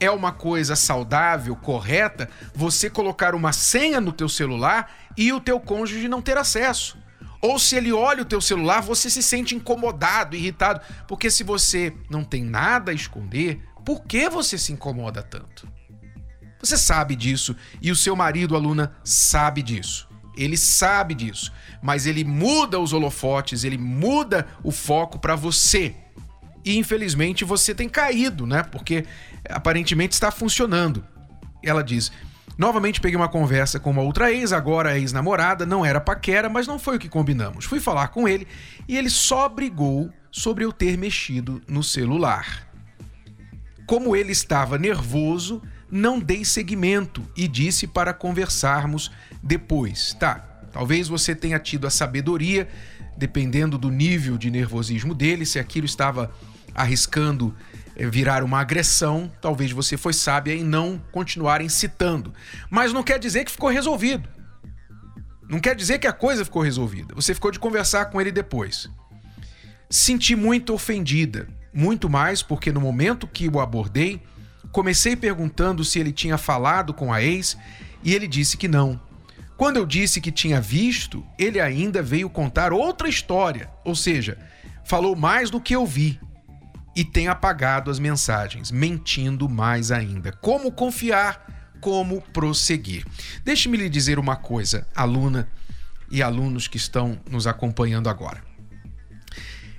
é 0.00 0.10
uma 0.10 0.32
coisa 0.32 0.74
saudável, 0.74 1.54
correta, 1.54 2.28
você 2.52 2.90
colocar 2.90 3.36
uma 3.36 3.52
senha 3.52 4.00
no 4.00 4.10
teu 4.10 4.28
celular 4.28 4.92
e 5.16 5.32
o 5.32 5.38
teu 5.38 5.60
cônjuge 5.60 6.08
não 6.08 6.20
ter 6.20 6.36
acesso. 6.36 6.98
Ou 7.40 7.56
se 7.56 7.76
ele 7.76 7.92
olha 7.92 8.22
o 8.22 8.26
teu 8.26 8.40
celular, 8.40 8.82
você 8.82 9.08
se 9.08 9.22
sente 9.22 9.54
incomodado, 9.54 10.34
irritado, 10.34 10.80
porque 11.06 11.30
se 11.30 11.44
você 11.44 11.94
não 12.10 12.24
tem 12.24 12.42
nada 12.42 12.90
a 12.90 12.94
esconder, 12.94 13.62
por 13.84 14.02
que 14.02 14.28
você 14.28 14.58
se 14.58 14.72
incomoda 14.72 15.22
tanto? 15.22 15.68
Você 16.60 16.76
sabe 16.76 17.14
disso 17.14 17.54
e 17.80 17.90
o 17.90 17.96
seu 17.96 18.16
marido, 18.16 18.56
aluna, 18.56 18.92
sabe 19.04 19.62
disso. 19.62 20.08
Ele 20.36 20.56
sabe 20.56 21.14
disso, 21.14 21.52
mas 21.82 22.06
ele 22.06 22.24
muda 22.24 22.78
os 22.78 22.92
holofotes, 22.92 23.64
ele 23.64 23.76
muda 23.76 24.46
o 24.62 24.70
foco 24.70 25.18
para 25.18 25.34
você. 25.34 25.94
E 26.64 26.76
infelizmente 26.76 27.44
você 27.44 27.74
tem 27.74 27.88
caído, 27.88 28.46
né? 28.46 28.62
Porque 28.62 29.04
aparentemente 29.48 30.12
está 30.12 30.30
funcionando. 30.30 31.04
Ela 31.62 31.82
diz: 31.82 32.12
Novamente 32.58 33.00
peguei 33.00 33.16
uma 33.16 33.28
conversa 33.28 33.78
com 33.78 33.90
uma 33.90 34.02
outra 34.02 34.32
ex, 34.32 34.52
agora 34.52 34.98
ex-namorada, 34.98 35.64
não 35.64 35.86
era 35.86 36.00
paquera, 36.00 36.48
mas 36.48 36.66
não 36.66 36.76
foi 36.76 36.96
o 36.96 36.98
que 36.98 37.08
combinamos. 37.08 37.64
Fui 37.64 37.78
falar 37.78 38.08
com 38.08 38.28
ele 38.28 38.48
e 38.88 38.96
ele 38.96 39.08
só 39.08 39.48
brigou 39.48 40.10
sobre 40.30 40.64
eu 40.64 40.72
ter 40.72 40.98
mexido 40.98 41.62
no 41.68 41.84
celular. 41.84 42.68
Como 43.86 44.14
ele 44.14 44.32
estava 44.32 44.76
nervoso, 44.76 45.62
não 45.90 46.18
dei 46.18 46.44
seguimento 46.44 47.26
e 47.36 47.48
disse 47.48 47.86
para 47.86 48.12
conversarmos 48.12 49.10
depois. 49.42 50.14
Tá, 50.18 50.36
talvez 50.72 51.08
você 51.08 51.34
tenha 51.34 51.58
tido 51.58 51.86
a 51.86 51.90
sabedoria, 51.90 52.68
dependendo 53.16 53.78
do 53.78 53.90
nível 53.90 54.36
de 54.36 54.50
nervosismo 54.50 55.14
dele, 55.14 55.46
se 55.46 55.58
aquilo 55.58 55.86
estava 55.86 56.32
arriscando 56.74 57.54
eh, 57.96 58.08
virar 58.08 58.44
uma 58.44 58.60
agressão, 58.60 59.30
talvez 59.40 59.72
você 59.72 59.96
foi 59.96 60.12
sábia 60.12 60.54
em 60.54 60.62
não 60.62 61.00
continuar 61.10 61.60
incitando. 61.60 62.32
Mas 62.70 62.92
não 62.92 63.02
quer 63.02 63.18
dizer 63.18 63.44
que 63.44 63.50
ficou 63.50 63.70
resolvido. 63.70 64.28
Não 65.48 65.58
quer 65.58 65.74
dizer 65.74 65.98
que 65.98 66.06
a 66.06 66.12
coisa 66.12 66.44
ficou 66.44 66.62
resolvida. 66.62 67.14
Você 67.14 67.34
ficou 67.34 67.50
de 67.50 67.58
conversar 67.58 68.06
com 68.06 68.20
ele 68.20 68.30
depois. 68.30 68.88
Senti 69.88 70.36
muito 70.36 70.74
ofendida, 70.74 71.48
muito 71.72 72.08
mais 72.10 72.42
porque 72.42 72.70
no 72.70 72.80
momento 72.80 73.26
que 73.26 73.48
o 73.48 73.58
abordei, 73.58 74.22
comecei 74.72 75.16
perguntando 75.16 75.84
se 75.84 75.98
ele 75.98 76.12
tinha 76.12 76.38
falado 76.38 76.92
com 76.92 77.12
a 77.12 77.22
ex 77.22 77.56
e 78.02 78.14
ele 78.14 78.26
disse 78.26 78.56
que 78.56 78.68
não. 78.68 79.00
Quando 79.56 79.76
eu 79.76 79.84
disse 79.84 80.20
que 80.20 80.30
tinha 80.30 80.60
visto, 80.60 81.26
ele 81.38 81.60
ainda 81.60 82.00
veio 82.00 82.30
contar 82.30 82.72
outra 82.72 83.08
história, 83.08 83.68
ou 83.84 83.94
seja, 83.94 84.38
falou 84.84 85.16
mais 85.16 85.50
do 85.50 85.60
que 85.60 85.74
eu 85.74 85.84
vi 85.84 86.20
e 86.94 87.04
tem 87.04 87.28
apagado 87.28 87.90
as 87.90 88.00
mensagens, 88.00 88.72
mentindo 88.72 89.48
mais 89.48 89.92
ainda. 89.92 90.32
Como 90.32 90.72
confiar? 90.72 91.70
Como 91.80 92.20
prosseguir? 92.20 93.04
Deixe-me 93.44 93.76
lhe 93.76 93.88
dizer 93.88 94.18
uma 94.18 94.34
coisa, 94.34 94.84
aluna 94.96 95.48
e 96.10 96.20
alunos 96.20 96.66
que 96.66 96.76
estão 96.76 97.20
nos 97.30 97.46
acompanhando 97.46 98.08
agora. 98.08 98.42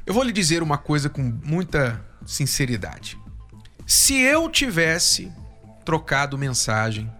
Eu 0.05 0.13
vou 0.13 0.23
lhe 0.23 0.31
dizer 0.31 0.63
uma 0.63 0.77
coisa 0.77 1.09
com 1.09 1.21
muita 1.21 2.01
sinceridade. 2.25 3.18
Se 3.89 4.21
eu 4.21 4.47
tivesse 4.47 5.33
trocado 5.83 6.37
mensagem 6.37 7.11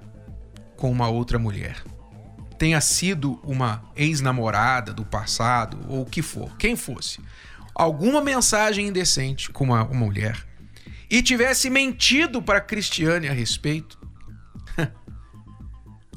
com 0.78 0.92
uma 0.92 1.08
outra 1.08 1.40
mulher, 1.40 1.82
tenha 2.60 2.80
sido 2.80 3.40
uma 3.44 3.84
ex-namorada 3.96 4.94
do 4.94 5.04
passado 5.04 5.80
ou 5.88 6.04
o 6.04 6.06
que 6.06 6.22
for, 6.22 6.56
quem 6.58 6.76
fosse, 6.76 7.20
alguma 7.74 8.22
mensagem 8.22 8.88
indecente 8.88 9.50
com 9.50 9.64
uma, 9.64 9.84
uma 9.84 9.96
mulher 9.96 10.46
e 11.10 11.24
tivesse 11.24 11.72
mentido 11.72 12.40
para 12.40 12.62
Cristiane 12.62 13.28
a 13.28 13.34
respeito, 13.34 14.00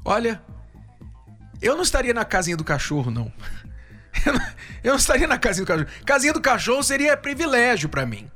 olha, 0.05 0.43
eu 1.63 1.75
não 1.77 1.83
estaria 1.83 2.13
na 2.13 2.27
casinha 2.27 2.59
do 2.59 2.65
cachorro, 2.65 3.09
não. 3.11 3.33
Eu 4.85 4.91
não 4.91 4.99
estaria 4.99 5.27
na 5.27 5.39
casinha 5.39 5.65
do 5.65 5.69
cachorro. 5.69 6.05
Casinha 6.05 6.35
do 6.35 6.43
cachorro 6.43 6.83
seria 6.83 7.17
privilégio 7.17 7.89
para 7.89 8.05
mim. 8.05 8.31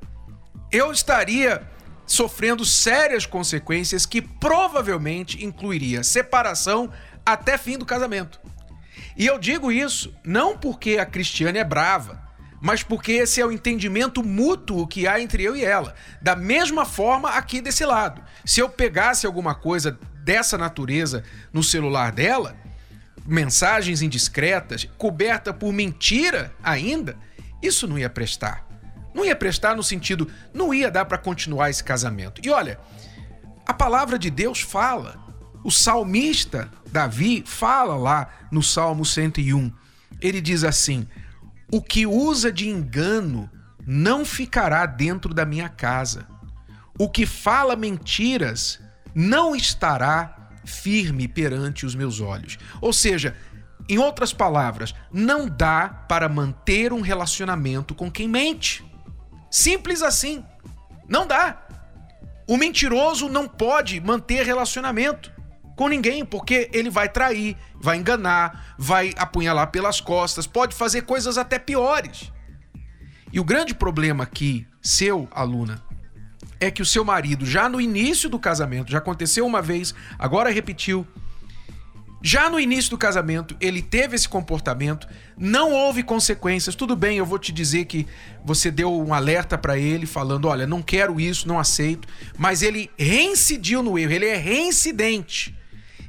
Eu 0.72 0.90
estaria 0.90 1.75
sofrendo 2.06 2.64
sérias 2.64 3.26
consequências 3.26 4.06
que 4.06 4.22
provavelmente 4.22 5.44
incluiria 5.44 6.04
separação 6.04 6.90
até 7.24 7.58
fim 7.58 7.76
do 7.76 7.84
casamento. 7.84 8.40
E 9.16 9.26
eu 9.26 9.38
digo 9.38 9.72
isso 9.72 10.14
não 10.24 10.56
porque 10.56 10.98
a 10.98 11.06
Cristiane 11.06 11.58
é 11.58 11.64
brava, 11.64 12.22
mas 12.60 12.82
porque 12.82 13.12
esse 13.12 13.40
é 13.40 13.46
o 13.46 13.52
entendimento 13.52 14.22
mútuo 14.22 14.86
que 14.86 15.06
há 15.06 15.20
entre 15.20 15.42
eu 15.42 15.56
e 15.56 15.64
ela. 15.64 15.94
Da 16.20 16.36
mesma 16.36 16.84
forma 16.84 17.30
aqui 17.30 17.60
desse 17.60 17.84
lado. 17.84 18.22
Se 18.44 18.60
eu 18.60 18.68
pegasse 18.68 19.26
alguma 19.26 19.54
coisa 19.54 19.98
dessa 20.22 20.56
natureza 20.58 21.22
no 21.52 21.62
celular 21.62 22.12
dela, 22.12 22.56
mensagens 23.26 24.02
indiscretas, 24.02 24.88
coberta 24.96 25.52
por 25.52 25.72
mentira 25.72 26.52
ainda, 26.62 27.16
isso 27.62 27.86
não 27.86 27.98
ia 27.98 28.10
prestar. 28.10 28.65
Não 29.16 29.24
ia 29.24 29.34
prestar 29.34 29.74
no 29.74 29.82
sentido, 29.82 30.30
não 30.52 30.74
ia 30.74 30.90
dar 30.90 31.06
para 31.06 31.16
continuar 31.16 31.70
esse 31.70 31.82
casamento. 31.82 32.42
E 32.44 32.50
olha, 32.50 32.78
a 33.66 33.72
palavra 33.72 34.18
de 34.18 34.28
Deus 34.28 34.60
fala. 34.60 35.24
O 35.64 35.70
salmista 35.70 36.70
Davi 36.92 37.42
fala 37.46 37.96
lá 37.96 38.28
no 38.52 38.62
Salmo 38.62 39.06
101. 39.06 39.72
Ele 40.20 40.38
diz 40.42 40.64
assim: 40.64 41.08
o 41.72 41.80
que 41.80 42.06
usa 42.06 42.52
de 42.52 42.68
engano 42.68 43.50
não 43.86 44.22
ficará 44.22 44.84
dentro 44.84 45.32
da 45.32 45.46
minha 45.46 45.70
casa. 45.70 46.26
O 46.98 47.08
que 47.08 47.24
fala 47.24 47.74
mentiras 47.74 48.78
não 49.14 49.56
estará 49.56 50.50
firme 50.62 51.26
perante 51.26 51.86
os 51.86 51.94
meus 51.94 52.20
olhos. 52.20 52.58
Ou 52.82 52.92
seja, 52.92 53.34
em 53.88 53.96
outras 53.96 54.34
palavras, 54.34 54.94
não 55.10 55.48
dá 55.48 55.88
para 55.88 56.28
manter 56.28 56.92
um 56.92 57.00
relacionamento 57.00 57.94
com 57.94 58.10
quem 58.10 58.28
mente. 58.28 58.84
Simples 59.56 60.02
assim. 60.02 60.44
Não 61.08 61.26
dá. 61.26 61.66
O 62.46 62.58
mentiroso 62.58 63.26
não 63.26 63.48
pode 63.48 63.98
manter 64.02 64.44
relacionamento 64.44 65.32
com 65.74 65.88
ninguém, 65.88 66.26
porque 66.26 66.68
ele 66.74 66.90
vai 66.90 67.08
trair, 67.08 67.56
vai 67.74 67.96
enganar, 67.96 68.74
vai 68.76 69.14
apunhalar 69.16 69.70
pelas 69.70 69.98
costas, 69.98 70.46
pode 70.46 70.74
fazer 70.74 71.02
coisas 71.02 71.38
até 71.38 71.58
piores. 71.58 72.30
E 73.32 73.40
o 73.40 73.44
grande 73.44 73.74
problema 73.74 74.24
aqui, 74.24 74.66
seu 74.82 75.26
aluna, 75.30 75.82
é 76.60 76.70
que 76.70 76.82
o 76.82 76.86
seu 76.86 77.02
marido, 77.02 77.46
já 77.46 77.66
no 77.66 77.80
início 77.80 78.28
do 78.28 78.38
casamento, 78.38 78.90
já 78.92 78.98
aconteceu 78.98 79.46
uma 79.46 79.62
vez, 79.62 79.94
agora 80.18 80.50
repetiu, 80.50 81.06
já 82.22 82.48
no 82.48 82.58
início 82.58 82.90
do 82.90 82.98
casamento, 82.98 83.56
ele 83.60 83.82
teve 83.82 84.16
esse 84.16 84.28
comportamento, 84.28 85.06
não 85.36 85.72
houve 85.72 86.02
consequências. 86.02 86.74
Tudo 86.74 86.96
bem, 86.96 87.18
eu 87.18 87.26
vou 87.26 87.38
te 87.38 87.52
dizer 87.52 87.84
que 87.84 88.06
você 88.44 88.70
deu 88.70 88.92
um 89.00 89.12
alerta 89.12 89.58
para 89.58 89.78
ele 89.78 90.06
falando: 90.06 90.48
"Olha, 90.48 90.66
não 90.66 90.82
quero 90.82 91.20
isso, 91.20 91.46
não 91.46 91.58
aceito", 91.58 92.08
mas 92.38 92.62
ele 92.62 92.90
reincidiu 92.96 93.82
no 93.82 93.98
erro, 93.98 94.12
ele 94.12 94.26
é 94.26 94.36
reincidente. 94.36 95.56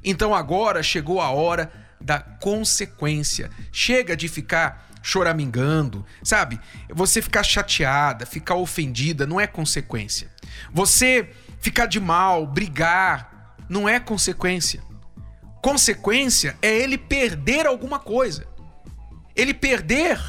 Então 0.04 0.34
agora 0.34 0.82
chegou 0.82 1.20
a 1.20 1.30
hora 1.30 1.72
da 2.00 2.20
consequência. 2.20 3.50
Chega 3.72 4.16
de 4.16 4.28
ficar 4.28 4.88
choramingando, 5.02 6.06
sabe? 6.24 6.60
Você 6.90 7.22
ficar 7.22 7.44
chateada, 7.44 8.26
ficar 8.26 8.56
ofendida, 8.56 9.26
não 9.26 9.40
é 9.40 9.48
consequência. 9.48 10.30
Você 10.72 11.30
ficar 11.60 11.86
de 11.86 12.00
mal, 12.00 12.46
brigar, 12.46 13.56
não 13.70 13.88
é 13.88 14.00
consequência. 14.00 14.82
Consequência 15.62 16.58
é 16.62 16.76
ele 16.76 16.98
perder 16.98 17.66
alguma 17.66 18.00
coisa. 18.00 18.48
Ele 19.36 19.54
perder 19.54 20.20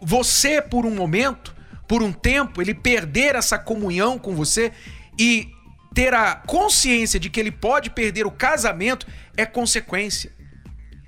você 0.00 0.60
por 0.60 0.84
um 0.84 0.94
momento, 0.94 1.54
por 1.88 2.02
um 2.02 2.12
tempo, 2.12 2.60
ele 2.60 2.74
perder 2.74 3.34
essa 3.34 3.58
comunhão 3.58 4.18
com 4.18 4.34
você 4.34 4.72
e 5.18 5.48
ter 5.94 6.12
a 6.12 6.34
consciência 6.34 7.20
de 7.20 7.30
que 7.30 7.38
ele 7.38 7.52
pode 7.52 7.88
perder 7.90 8.26
o 8.26 8.30
casamento 8.30 9.06
é 9.36 9.46
consequência. 9.46 10.32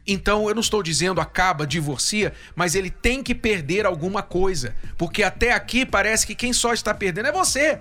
Então 0.06 0.48
eu 0.48 0.54
não 0.54 0.60
estou 0.60 0.82
dizendo 0.82 1.20
acaba, 1.20 1.66
divorcia, 1.66 2.32
mas 2.54 2.76
ele 2.76 2.90
tem 2.90 3.22
que 3.22 3.34
perder 3.34 3.84
alguma 3.84 4.22
coisa, 4.22 4.74
porque 4.96 5.22
até 5.22 5.52
aqui 5.52 5.84
parece 5.84 6.26
que 6.26 6.34
quem 6.34 6.52
só 6.52 6.72
está 6.72 6.94
perdendo 6.94 7.26
é 7.26 7.32
você. 7.32 7.80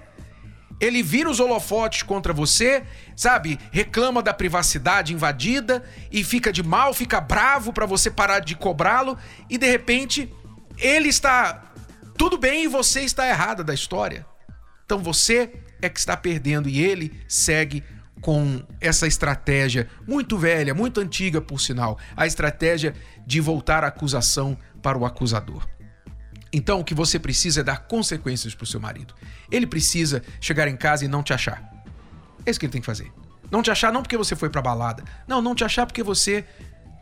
Ele 0.80 1.02
vira 1.02 1.30
os 1.30 1.40
holofotes 1.40 2.04
contra 2.04 2.34
você, 2.34 2.84
sabe? 3.16 3.60
Reclama 3.72 4.22
da 4.22 4.34
privacidade 4.34 5.14
invadida 5.14 5.84
e 6.12 6.24
fica 6.24 6.52
de 6.52 6.62
mal, 6.62 6.94
fica 6.94 7.22
bravo 7.22 7.72
para 7.72 7.86
você 7.86 8.12
parar 8.12 8.40
de 8.40 8.56
cobrá-lo 8.56 9.18
e 9.50 9.58
de 9.58 9.70
repente 9.70 10.34
ele 10.78 11.08
está 11.08 11.72
tudo 12.18 12.38
bem 12.38 12.66
e 12.66 12.68
você 12.68 13.02
está 13.02 13.28
errada 13.28 13.64
da 13.64 13.74
história. 13.74 14.26
Então 14.86 15.00
você 15.00 15.54
é 15.82 15.90
que 15.90 16.00
está 16.00 16.16
perdendo 16.16 16.68
e 16.68 16.82
ele 16.82 17.20
segue 17.28 17.84
com 18.22 18.62
essa 18.82 19.06
estratégia 19.06 19.88
muito 20.08 20.38
velha, 20.38 20.74
muito 20.74 21.00
antiga 21.00 21.42
por 21.42 21.60
sinal, 21.60 21.98
a 22.16 22.26
estratégia 22.26 22.96
de 23.26 23.40
voltar 23.40 23.84
a 23.84 23.88
acusação 23.88 24.58
para 24.82 24.98
o 24.98 25.06
acusador. 25.06 25.68
Então 26.56 26.80
o 26.80 26.86
que 26.86 26.94
você 26.94 27.20
precisa 27.20 27.60
é 27.60 27.64
dar 27.64 27.80
consequências 27.80 28.56
para 28.56 28.64
o 28.64 28.68
seu 28.68 28.80
marido. 28.80 29.14
Ele 29.52 29.68
precisa 29.68 30.24
chegar 30.40 30.70
em 30.70 30.78
casa 30.78 31.04
e 31.04 31.08
não 31.10 31.22
te 31.22 31.34
achar. 31.34 31.62
É 32.46 32.50
isso 32.50 32.58
que 32.58 32.66
ele 32.66 32.72
tem 32.72 32.80
que 32.80 32.86
fazer. 32.86 33.12
Não 33.52 33.62
te 33.62 33.70
achar 33.70 33.92
não 33.92 34.02
porque 34.02 34.16
você 34.16 34.38
foi 34.38 34.50
para 34.50 34.62
balada. 34.62 35.04
Não, 35.28 35.42
não 35.42 35.54
te 35.54 35.66
achar 35.66 35.86
porque 35.86 36.02
você 36.02 36.46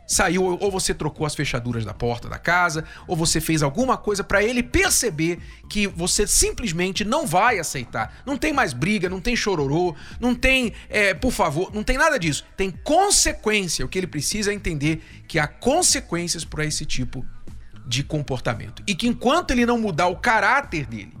saiu 0.08 0.42
ou 0.44 0.70
você 0.72 0.92
trocou 0.92 1.24
as 1.24 1.36
fechaduras 1.36 1.84
da 1.84 1.94
porta 1.94 2.28
da 2.28 2.36
casa, 2.36 2.84
ou 3.06 3.16
você 3.16 3.40
fez 3.40 3.62
alguma 3.62 3.96
coisa 3.96 4.24
para 4.24 4.42
ele 4.42 4.60
perceber 4.60 5.38
que 5.70 5.86
você 5.86 6.26
simplesmente 6.26 7.04
não 7.04 7.24
vai 7.24 7.60
aceitar. 7.60 8.22
Não 8.26 8.36
tem 8.36 8.52
mais 8.52 8.72
briga, 8.72 9.08
não 9.08 9.20
tem 9.20 9.36
chororô, 9.36 9.94
não 10.18 10.34
tem, 10.34 10.72
é, 10.90 11.14
por 11.14 11.30
favor, 11.30 11.72
não 11.72 11.84
tem 11.84 11.96
nada 11.96 12.18
disso. 12.18 12.44
Tem 12.56 12.72
consequência. 12.72 13.86
O 13.86 13.88
que 13.88 13.98
ele 13.98 14.08
precisa 14.08 14.50
é 14.50 14.54
entender 14.54 15.00
que 15.28 15.38
há 15.38 15.46
consequências 15.46 16.44
para 16.44 16.64
esse 16.66 16.84
tipo 16.84 17.24
de 17.86 18.02
comportamento. 18.02 18.82
E 18.86 18.94
que 18.94 19.06
enquanto 19.06 19.50
ele 19.50 19.66
não 19.66 19.78
mudar 19.78 20.06
o 20.06 20.16
caráter 20.16 20.86
dele, 20.86 21.16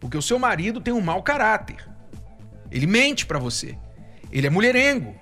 porque 0.00 0.16
o 0.16 0.22
seu 0.22 0.38
marido 0.38 0.80
tem 0.80 0.92
um 0.92 1.00
mau 1.00 1.22
caráter, 1.22 1.88
ele 2.70 2.86
mente 2.86 3.26
para 3.26 3.38
você, 3.38 3.76
ele 4.30 4.46
é 4.46 4.50
mulherengo, 4.50 5.14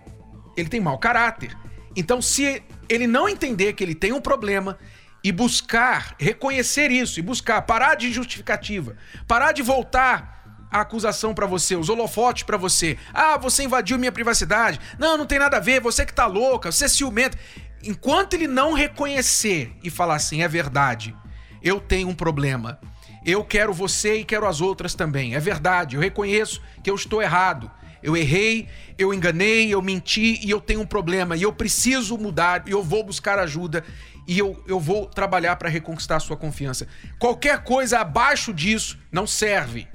ele 0.57 0.69
tem 0.69 0.81
mau 0.81 0.99
caráter. 0.99 1.57
Então, 1.95 2.21
se 2.21 2.63
ele 2.89 3.07
não 3.07 3.29
entender 3.29 3.73
que 3.73 3.83
ele 3.83 3.95
tem 3.95 4.13
um 4.13 4.21
problema 4.21 4.79
e 5.23 5.33
buscar 5.33 6.15
reconhecer 6.19 6.91
isso 6.91 7.19
e 7.19 7.23
buscar 7.23 7.63
parar 7.63 7.95
de 7.95 8.13
justificativa, 8.13 8.97
parar 9.27 9.53
de 9.53 9.63
voltar 9.63 10.37
a 10.71 10.81
acusação 10.81 11.35
para 11.35 11.47
você, 11.47 11.77
os 11.77 11.89
holofotes 11.89 12.43
para 12.43 12.57
você. 12.57 12.99
Ah, 13.13 13.37
você 13.37 13.65
invadiu 13.65 13.99
minha 13.99 14.13
privacidade. 14.13 14.81
Não, 14.99 15.17
não 15.17 15.27
tem 15.27 15.39
nada 15.39 15.57
a 15.57 15.61
ver, 15.61 15.81
você 15.81 16.05
que 16.05 16.13
tá 16.13 16.27
louca, 16.27 16.71
você 16.71 16.85
é 16.85 16.89
ciumenta. 16.89 17.39
Enquanto 17.83 18.35
ele 18.35 18.47
não 18.47 18.73
reconhecer 18.73 19.73
e 19.83 19.91
falar 19.91 20.17
assim, 20.17 20.43
é 20.43 20.49
verdade, 20.49 21.15
eu 21.63 21.81
tenho 21.81 22.09
um 22.09 22.15
problema. 22.15 22.79
Eu 23.25 23.45
quero 23.45 23.73
você 23.73 24.21
e 24.21 24.25
quero 24.25 24.47
as 24.47 24.61
outras 24.61 24.95
também. 24.95 25.35
É 25.35 25.41
verdade, 25.41 25.97
eu 25.97 26.01
reconheço 26.01 26.63
que 26.83 26.91
eu 26.91 26.95
estou 26.95 27.21
errado. 27.21 27.71
Eu 28.03 28.17
errei, 28.17 28.69
eu 28.97 29.13
enganei, 29.13 29.75
eu 29.75 29.83
menti 29.83 30.39
e 30.47 30.51
eu 30.51 30.61
tenho 30.61 30.81
um 30.81 30.87
problema 30.87 31.37
e 31.37 31.43
eu 31.43 31.53
preciso 31.53 32.17
mudar 32.17 32.63
e 32.67 32.71
eu 32.71 32.83
vou 32.83 33.03
buscar 33.03 33.39
ajuda 33.39 33.83
e 34.29 34.39
eu, 34.39 34.63
eu 34.69 34.79
vou 34.79 35.07
trabalhar 35.07 35.57
para 35.57 35.69
reconquistar 35.69 36.17
a 36.17 36.21
sua 36.21 36.37
confiança. 36.37 36.87
Qualquer 37.19 37.65
coisa 37.65 37.99
abaixo 37.99 38.55
disso 38.55 38.99
não 39.11 39.27
serve. 39.27 39.89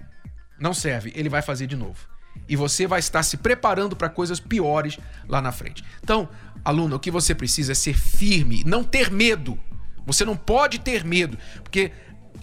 Não 0.59 0.73
serve. 0.73 1.11
Ele 1.15 1.29
vai 1.29 1.41
fazer 1.41 1.67
de 1.67 1.75
novo. 1.75 2.10
E 2.51 2.55
você 2.57 2.85
vai 2.85 2.99
estar 2.99 3.23
se 3.23 3.37
preparando 3.37 3.95
para 3.95 4.09
coisas 4.09 4.37
piores 4.37 4.99
lá 5.25 5.41
na 5.41 5.53
frente. 5.53 5.85
Então, 6.03 6.27
aluno, 6.65 6.97
o 6.97 6.99
que 6.99 7.09
você 7.09 7.33
precisa 7.33 7.71
é 7.71 7.75
ser 7.75 7.97
firme, 7.97 8.61
não 8.65 8.83
ter 8.83 9.09
medo. 9.09 9.57
Você 10.05 10.25
não 10.25 10.35
pode 10.35 10.77
ter 10.79 11.05
medo, 11.05 11.37
porque 11.63 11.93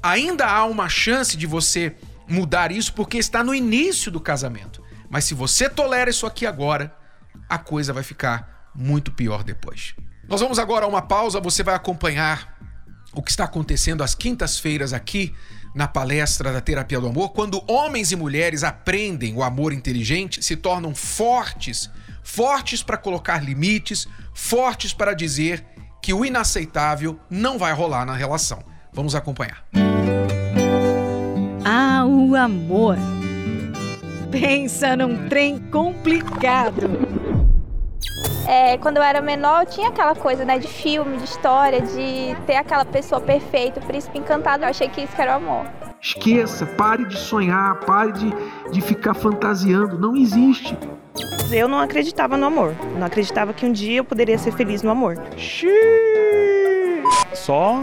ainda 0.02 0.46
há 0.46 0.64
uma 0.64 0.88
chance 0.88 1.36
de 1.36 1.46
você 1.46 1.94
mudar 2.26 2.72
isso 2.72 2.94
porque 2.94 3.18
está 3.18 3.44
no 3.44 3.54
início 3.54 4.10
do 4.10 4.18
casamento. 4.18 4.82
Mas 5.10 5.26
se 5.26 5.34
você 5.34 5.68
tolera 5.68 6.08
isso 6.08 6.24
aqui 6.24 6.46
agora, 6.46 6.96
a 7.46 7.58
coisa 7.58 7.92
vai 7.92 8.02
ficar 8.02 8.70
muito 8.74 9.12
pior 9.12 9.44
depois. 9.44 9.94
Nós 10.26 10.40
vamos 10.40 10.58
agora 10.58 10.86
a 10.86 10.88
uma 10.88 11.02
pausa, 11.02 11.38
você 11.38 11.62
vai 11.62 11.74
acompanhar 11.74 12.58
o 13.12 13.22
que 13.22 13.30
está 13.30 13.44
acontecendo 13.44 14.02
às 14.02 14.14
quintas-feiras 14.14 14.94
aqui 14.94 15.34
na 15.74 15.86
palestra 15.86 16.52
da 16.52 16.60
Terapia 16.60 17.00
do 17.00 17.06
Amor, 17.06 17.30
quando 17.30 17.62
homens 17.66 18.12
e 18.12 18.16
mulheres 18.16 18.64
aprendem 18.64 19.34
o 19.34 19.42
amor 19.42 19.72
inteligente, 19.72 20.42
se 20.42 20.56
tornam 20.56 20.94
fortes, 20.94 21.90
fortes 22.22 22.82
para 22.82 22.96
colocar 22.96 23.42
limites, 23.42 24.08
fortes 24.34 24.92
para 24.92 25.14
dizer 25.14 25.64
que 26.02 26.12
o 26.12 26.24
inaceitável 26.24 27.18
não 27.28 27.58
vai 27.58 27.72
rolar 27.72 28.04
na 28.04 28.14
relação. 28.14 28.62
Vamos 28.92 29.14
acompanhar. 29.14 29.64
Ah, 31.64 32.04
o 32.06 32.34
amor. 32.34 32.96
Pensa 34.30 34.96
num 34.96 35.28
trem 35.28 35.58
complicado. 35.70 37.27
É, 38.48 38.78
quando 38.78 38.96
eu 38.96 39.02
era 39.02 39.20
menor, 39.20 39.64
eu 39.64 39.66
tinha 39.66 39.88
aquela 39.88 40.14
coisa, 40.14 40.42
né, 40.42 40.58
de 40.58 40.66
filme, 40.66 41.18
de 41.18 41.24
história, 41.24 41.82
de 41.82 42.34
ter 42.46 42.56
aquela 42.56 42.82
pessoa 42.82 43.20
perfeita, 43.20 43.78
o 43.78 43.82
príncipe 43.82 44.18
encantado. 44.18 44.64
Eu 44.64 44.70
achei 44.70 44.88
que 44.88 45.02
isso 45.02 45.12
era 45.18 45.32
o 45.32 45.36
amor. 45.36 45.66
Esqueça, 46.00 46.64
pare 46.64 47.04
de 47.04 47.18
sonhar, 47.18 47.78
pare 47.80 48.12
de, 48.12 48.32
de 48.70 48.80
ficar 48.80 49.12
fantasiando. 49.12 49.98
Não 49.98 50.16
existe. 50.16 50.74
Eu 51.52 51.68
não 51.68 51.78
acreditava 51.78 52.38
no 52.38 52.46
amor. 52.46 52.74
Não 52.96 53.06
acreditava 53.06 53.52
que 53.52 53.66
um 53.66 53.72
dia 53.72 53.98
eu 53.98 54.04
poderia 54.04 54.38
ser 54.38 54.52
feliz 54.52 54.82
no 54.82 54.92
amor. 54.92 55.22
Xiii. 55.36 57.02
Só 57.34 57.82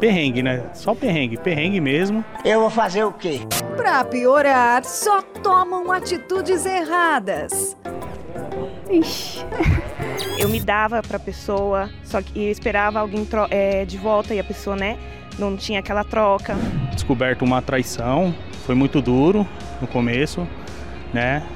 perrengue, 0.00 0.42
né? 0.42 0.62
Só 0.72 0.94
perrengue, 0.94 1.36
perrengue 1.36 1.78
mesmo. 1.78 2.24
Eu 2.42 2.60
vou 2.60 2.70
fazer 2.70 3.04
o 3.04 3.12
quê? 3.12 3.40
Pra 3.76 4.02
piorar, 4.02 4.82
só 4.82 5.20
tomam 5.20 5.92
atitudes 5.92 6.64
erradas. 6.64 7.76
Ixi. 8.90 9.44
Eu 10.38 10.48
me 10.48 10.60
dava 10.60 11.02
pra 11.02 11.18
pessoa, 11.18 11.90
só 12.04 12.22
que 12.22 12.46
eu 12.46 12.50
esperava 12.50 13.00
alguém 13.00 13.26
é, 13.50 13.84
de 13.84 13.96
volta 13.96 14.34
e 14.34 14.40
a 14.40 14.44
pessoa, 14.44 14.76
né, 14.76 14.96
não 15.38 15.56
tinha 15.56 15.80
aquela 15.80 16.04
troca. 16.04 16.54
Descoberto 16.92 17.42
uma 17.44 17.60
traição, 17.60 18.34
foi 18.64 18.74
muito 18.74 19.00
duro 19.00 19.46
no 19.80 19.86
começo, 19.86 20.46
né? 21.12 21.46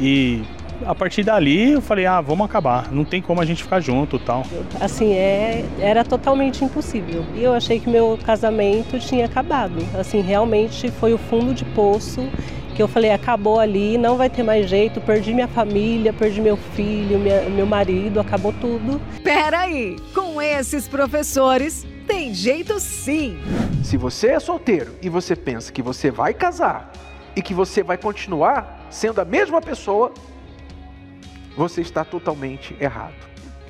E 0.00 0.42
a 0.84 0.94
partir 0.94 1.22
dali 1.22 1.72
eu 1.72 1.80
falei, 1.80 2.06
ah, 2.06 2.20
vamos 2.20 2.44
acabar, 2.44 2.90
não 2.90 3.04
tem 3.04 3.22
como 3.22 3.40
a 3.40 3.44
gente 3.44 3.62
ficar 3.62 3.80
junto 3.80 4.18
tal. 4.18 4.44
Assim, 4.80 5.12
é, 5.12 5.64
era 5.78 6.04
totalmente 6.04 6.64
impossível. 6.64 7.24
E 7.34 7.42
eu 7.42 7.52
achei 7.52 7.78
que 7.78 7.88
meu 7.88 8.18
casamento 8.24 8.98
tinha 8.98 9.26
acabado. 9.26 9.76
Assim, 9.98 10.20
realmente 10.20 10.90
foi 10.90 11.12
o 11.12 11.18
fundo 11.18 11.54
de 11.54 11.64
poço 11.66 12.28
que 12.74 12.82
eu 12.82 12.88
falei, 12.88 13.10
acabou 13.10 13.60
ali, 13.60 13.98
não 13.98 14.16
vai 14.16 14.30
ter 14.30 14.42
mais 14.42 14.68
jeito, 14.68 15.00
perdi 15.00 15.34
minha 15.34 15.48
família, 15.48 16.12
perdi 16.12 16.40
meu 16.40 16.56
filho, 16.56 17.18
minha, 17.18 17.42
meu 17.42 17.66
marido, 17.66 18.18
acabou 18.18 18.52
tudo. 18.52 19.00
Peraí, 19.22 19.96
com 20.14 20.40
esses 20.40 20.88
professores 20.88 21.86
tem 22.06 22.34
jeito 22.34 22.80
sim. 22.80 23.38
Se 23.84 23.96
você 23.96 24.28
é 24.28 24.40
solteiro 24.40 24.94
e 25.02 25.08
você 25.08 25.36
pensa 25.36 25.72
que 25.72 25.82
você 25.82 26.10
vai 26.10 26.32
casar 26.32 26.92
e 27.36 27.42
que 27.42 27.54
você 27.54 27.82
vai 27.82 27.96
continuar 27.96 28.86
sendo 28.90 29.20
a 29.20 29.24
mesma 29.24 29.60
pessoa, 29.60 30.12
você 31.56 31.80
está 31.80 32.04
totalmente 32.04 32.76
errado, 32.80 33.14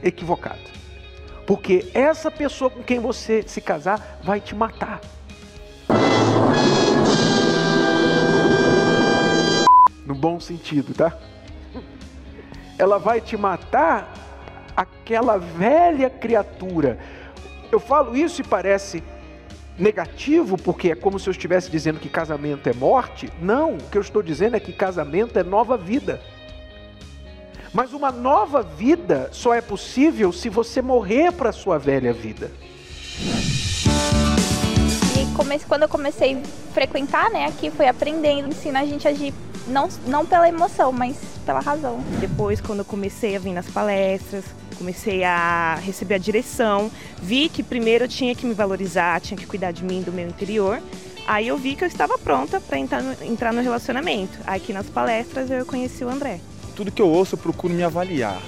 equivocado. 0.03 0.71
Porque 1.47 1.91
essa 1.93 2.31
pessoa 2.31 2.71
com 2.71 2.83
quem 2.83 3.01
você 3.01 3.43
se 3.47 3.61
casar 3.61 4.21
vai 4.23 4.41
te 4.41 4.55
matar. 4.55 5.01
No 10.07 10.15
bom 10.15 10.41
sentido, 10.41 10.95
tá? 10.95 11.17
Ela 12.79 12.99
vai 12.99 13.21
te 13.21 13.37
matar 13.37 14.12
aquela 14.77 15.37
velha 15.38 16.11
criatura. 16.11 16.99
Eu 17.71 17.79
falo 17.79 18.17
isso 18.17 18.41
e 18.41 18.45
parece 18.45 19.03
negativo, 19.79 20.57
porque 20.57 20.91
é 20.91 20.95
como 20.95 21.19
se 21.19 21.29
eu 21.29 21.33
estivesse 21.33 21.71
dizendo 21.71 22.01
que 22.01 22.09
casamento 22.09 22.69
é 22.69 22.73
morte. 22.73 23.31
Não, 23.41 23.75
o 23.75 23.79
que 23.91 23.97
eu 23.97 24.03
estou 24.03 24.23
dizendo 24.23 24.57
é 24.57 24.61
que 24.61 24.73
casamento 24.73 25.38
é 25.38 25.43
nova 25.43 25.77
vida. 25.77 26.21
Mas 27.73 27.93
uma 27.93 28.11
nova 28.11 28.62
vida 28.62 29.31
só 29.33 29.55
é 29.55 29.61
possível 29.61 30.31
se 30.33 30.49
você 30.49 30.83
morrer 30.83 31.33
para 31.33 31.51
a 31.51 31.53
sua 31.53 31.79
velha 31.79 32.12
vida. 32.12 32.51
E 35.15 35.65
quando 35.67 35.83
eu 35.83 35.88
comecei 35.88 36.37
a 36.37 36.73
frequentar, 36.75 37.31
né, 37.31 37.47
aqui 37.47 37.71
foi 37.71 37.88
aprendendo, 37.88 38.49
ensina 38.49 38.81
a 38.81 38.85
gente 38.85 39.07
a 39.07 39.11
agir 39.11 39.33
não, 39.66 39.88
não 40.07 40.27
pela 40.27 40.48
emoção, 40.48 40.92
mas 40.92 41.16
pela 41.44 41.61
razão. 41.61 42.01
Depois, 42.20 42.61
quando 42.61 42.81
eu 42.81 42.85
comecei 42.85 43.37
a 43.37 43.38
vir 43.38 43.53
nas 43.53 43.66
palestras, 43.66 44.44
comecei 44.79 45.22
a 45.25 45.79
receber 45.83 46.14
a 46.14 46.18
direção, 46.18 46.90
vi 47.20 47.48
que 47.48 47.62
primeiro 47.62 48.05
eu 48.05 48.09
tinha 48.09 48.35
que 48.35 48.44
me 48.44 48.55
valorizar, 48.55 49.20
tinha 49.20 49.38
que 49.38 49.46
cuidar 49.46 49.72
de 49.72 49.85
mim, 49.85 50.03
do 50.03 50.12
meu 50.12 50.27
interior. 50.27 50.83
Aí 51.27 51.46
eu 51.46 51.57
vi 51.57 51.77
que 51.77 51.85
eu 51.85 51.88
estava 51.88 52.18
pronta 52.18 52.61
para 52.61 52.79
entrar, 52.79 53.03
no, 53.03 53.12
entrar 53.25 53.53
no 53.53 53.62
relacionamento. 53.62 54.38
Aqui 54.44 54.72
nas 54.72 54.87
palestras 54.87 55.51
eu 55.51 55.64
conheci 55.64 56.05
o 56.05 56.09
André. 56.09 56.40
Tudo 56.75 56.90
que 56.90 57.01
eu 57.01 57.09
ouço 57.09 57.35
eu 57.35 57.38
procuro 57.38 57.72
me 57.72 57.85
avaliar, 57.85 58.40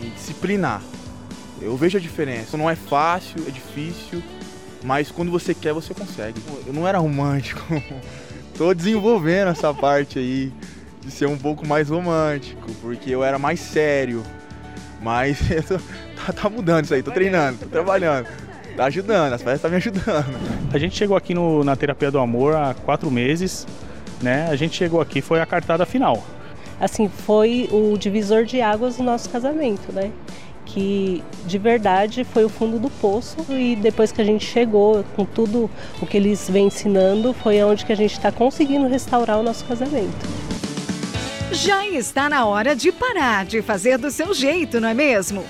me 0.00 0.10
disciplinar. 0.10 0.80
Eu 1.60 1.76
vejo 1.76 1.98
a 1.98 2.00
diferença. 2.00 2.56
Não 2.56 2.70
é 2.70 2.76
fácil, 2.76 3.42
é 3.46 3.50
difícil, 3.50 4.22
mas 4.84 5.10
quando 5.10 5.30
você 5.30 5.54
quer, 5.54 5.72
você 5.72 5.92
consegue. 5.92 6.40
Eu 6.66 6.72
não 6.72 6.86
era 6.86 6.98
romântico. 6.98 7.62
tô 8.60 8.74
desenvolvendo 8.74 9.48
essa 9.48 9.72
parte 9.72 10.18
aí 10.18 10.52
de 11.00 11.10
ser 11.10 11.24
um 11.24 11.38
pouco 11.38 11.66
mais 11.66 11.88
romântico, 11.88 12.70
porque 12.82 13.08
eu 13.08 13.24
era 13.24 13.38
mais 13.38 13.58
sério. 13.58 14.22
Mas 15.00 15.38
tô, 15.66 15.78
tá, 16.26 16.30
tá, 16.30 16.50
mudando 16.50 16.84
isso 16.84 16.92
aí, 16.92 17.02
tô 17.02 17.10
treinando, 17.10 17.56
tô 17.56 17.66
trabalhando. 17.66 18.28
Tá 18.76 18.84
ajudando, 18.84 19.32
as 19.32 19.42
peças 19.42 19.62
tá 19.62 19.68
me 19.70 19.76
ajudando. 19.76 20.38
A 20.74 20.76
gente 20.76 20.94
chegou 20.94 21.16
aqui 21.16 21.32
no, 21.32 21.64
na 21.64 21.74
terapia 21.74 22.10
do 22.10 22.18
amor 22.18 22.54
há 22.54 22.74
quatro 22.74 23.10
meses, 23.10 23.66
né? 24.20 24.46
A 24.50 24.56
gente 24.56 24.76
chegou 24.76 25.00
aqui, 25.00 25.22
foi 25.22 25.40
a 25.40 25.46
cartada 25.46 25.86
final. 25.86 26.22
Assim, 26.78 27.08
foi 27.08 27.66
o 27.72 27.96
divisor 27.96 28.44
de 28.44 28.60
águas 28.60 28.98
do 28.98 29.02
nosso 29.02 29.30
casamento, 29.30 29.90
né? 29.90 30.12
Que 30.72 31.22
de 31.46 31.58
verdade 31.58 32.24
foi 32.24 32.44
o 32.44 32.48
fundo 32.48 32.78
do 32.78 32.88
poço 32.88 33.36
e 33.50 33.76
depois 33.76 34.12
que 34.12 34.20
a 34.20 34.24
gente 34.24 34.44
chegou 34.44 35.04
com 35.16 35.24
tudo 35.24 35.70
o 36.00 36.06
que 36.06 36.16
eles 36.16 36.48
vêm 36.48 36.66
ensinando, 36.66 37.32
foi 37.32 37.62
onde 37.62 37.84
que 37.84 37.92
a 37.92 37.96
gente 37.96 38.12
está 38.12 38.30
conseguindo 38.30 38.86
restaurar 38.88 39.38
o 39.38 39.42
nosso 39.42 39.64
casamento. 39.64 40.28
Já 41.52 41.86
está 41.86 42.28
na 42.28 42.46
hora 42.46 42.76
de 42.76 42.92
parar 42.92 43.44
de 43.44 43.60
fazer 43.60 43.98
do 43.98 44.10
seu 44.10 44.32
jeito, 44.32 44.80
não 44.80 44.88
é 44.88 44.94
mesmo? 44.94 45.44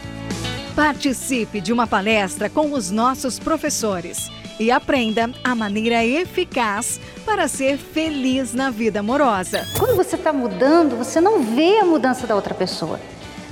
Participe 0.75 1.61
de 1.61 1.73
uma 1.73 1.87
palestra 1.87 2.49
com 2.49 2.73
os 2.73 2.91
nossos 2.91 3.39
professores 3.39 4.31
e 4.59 4.71
aprenda 4.71 5.31
a 5.45 5.55
maneira 5.55 6.05
eficaz 6.05 6.99
para 7.25 7.49
ser 7.49 7.77
feliz 7.77 8.55
na 8.55 8.71
vida 8.71 9.01
amorosa. 9.01 9.67
Quando 9.79 9.95
você 9.95 10.17
está 10.17 10.33
mudando, 10.33 10.97
você 10.97 11.21
não 11.21 11.43
vê 11.43 11.79
a 11.79 11.85
mudança 11.85 12.27
da 12.27 12.35
outra 12.35 12.55
pessoa. 12.55 12.99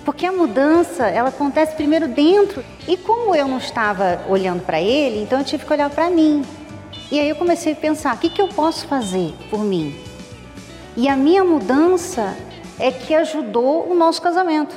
Porque 0.08 0.24
a 0.24 0.32
mudança, 0.32 1.06
ela 1.06 1.28
acontece 1.28 1.76
primeiro 1.76 2.08
dentro. 2.08 2.64
E 2.88 2.96
como 2.96 3.34
eu 3.34 3.46
não 3.46 3.58
estava 3.58 4.18
olhando 4.26 4.64
para 4.64 4.80
ele, 4.80 5.22
então 5.22 5.38
eu 5.38 5.44
tive 5.44 5.66
que 5.66 5.70
olhar 5.70 5.90
para 5.90 6.08
mim. 6.08 6.42
E 7.12 7.20
aí 7.20 7.28
eu 7.28 7.36
comecei 7.36 7.74
a 7.74 7.76
pensar, 7.76 8.14
o 8.14 8.18
que, 8.18 8.30
que 8.30 8.40
eu 8.40 8.48
posso 8.48 8.86
fazer 8.86 9.34
por 9.50 9.62
mim? 9.62 9.94
E 10.96 11.10
a 11.10 11.14
minha 11.14 11.44
mudança 11.44 12.34
é 12.78 12.90
que 12.90 13.14
ajudou 13.14 13.86
o 13.86 13.94
nosso 13.94 14.22
casamento. 14.22 14.74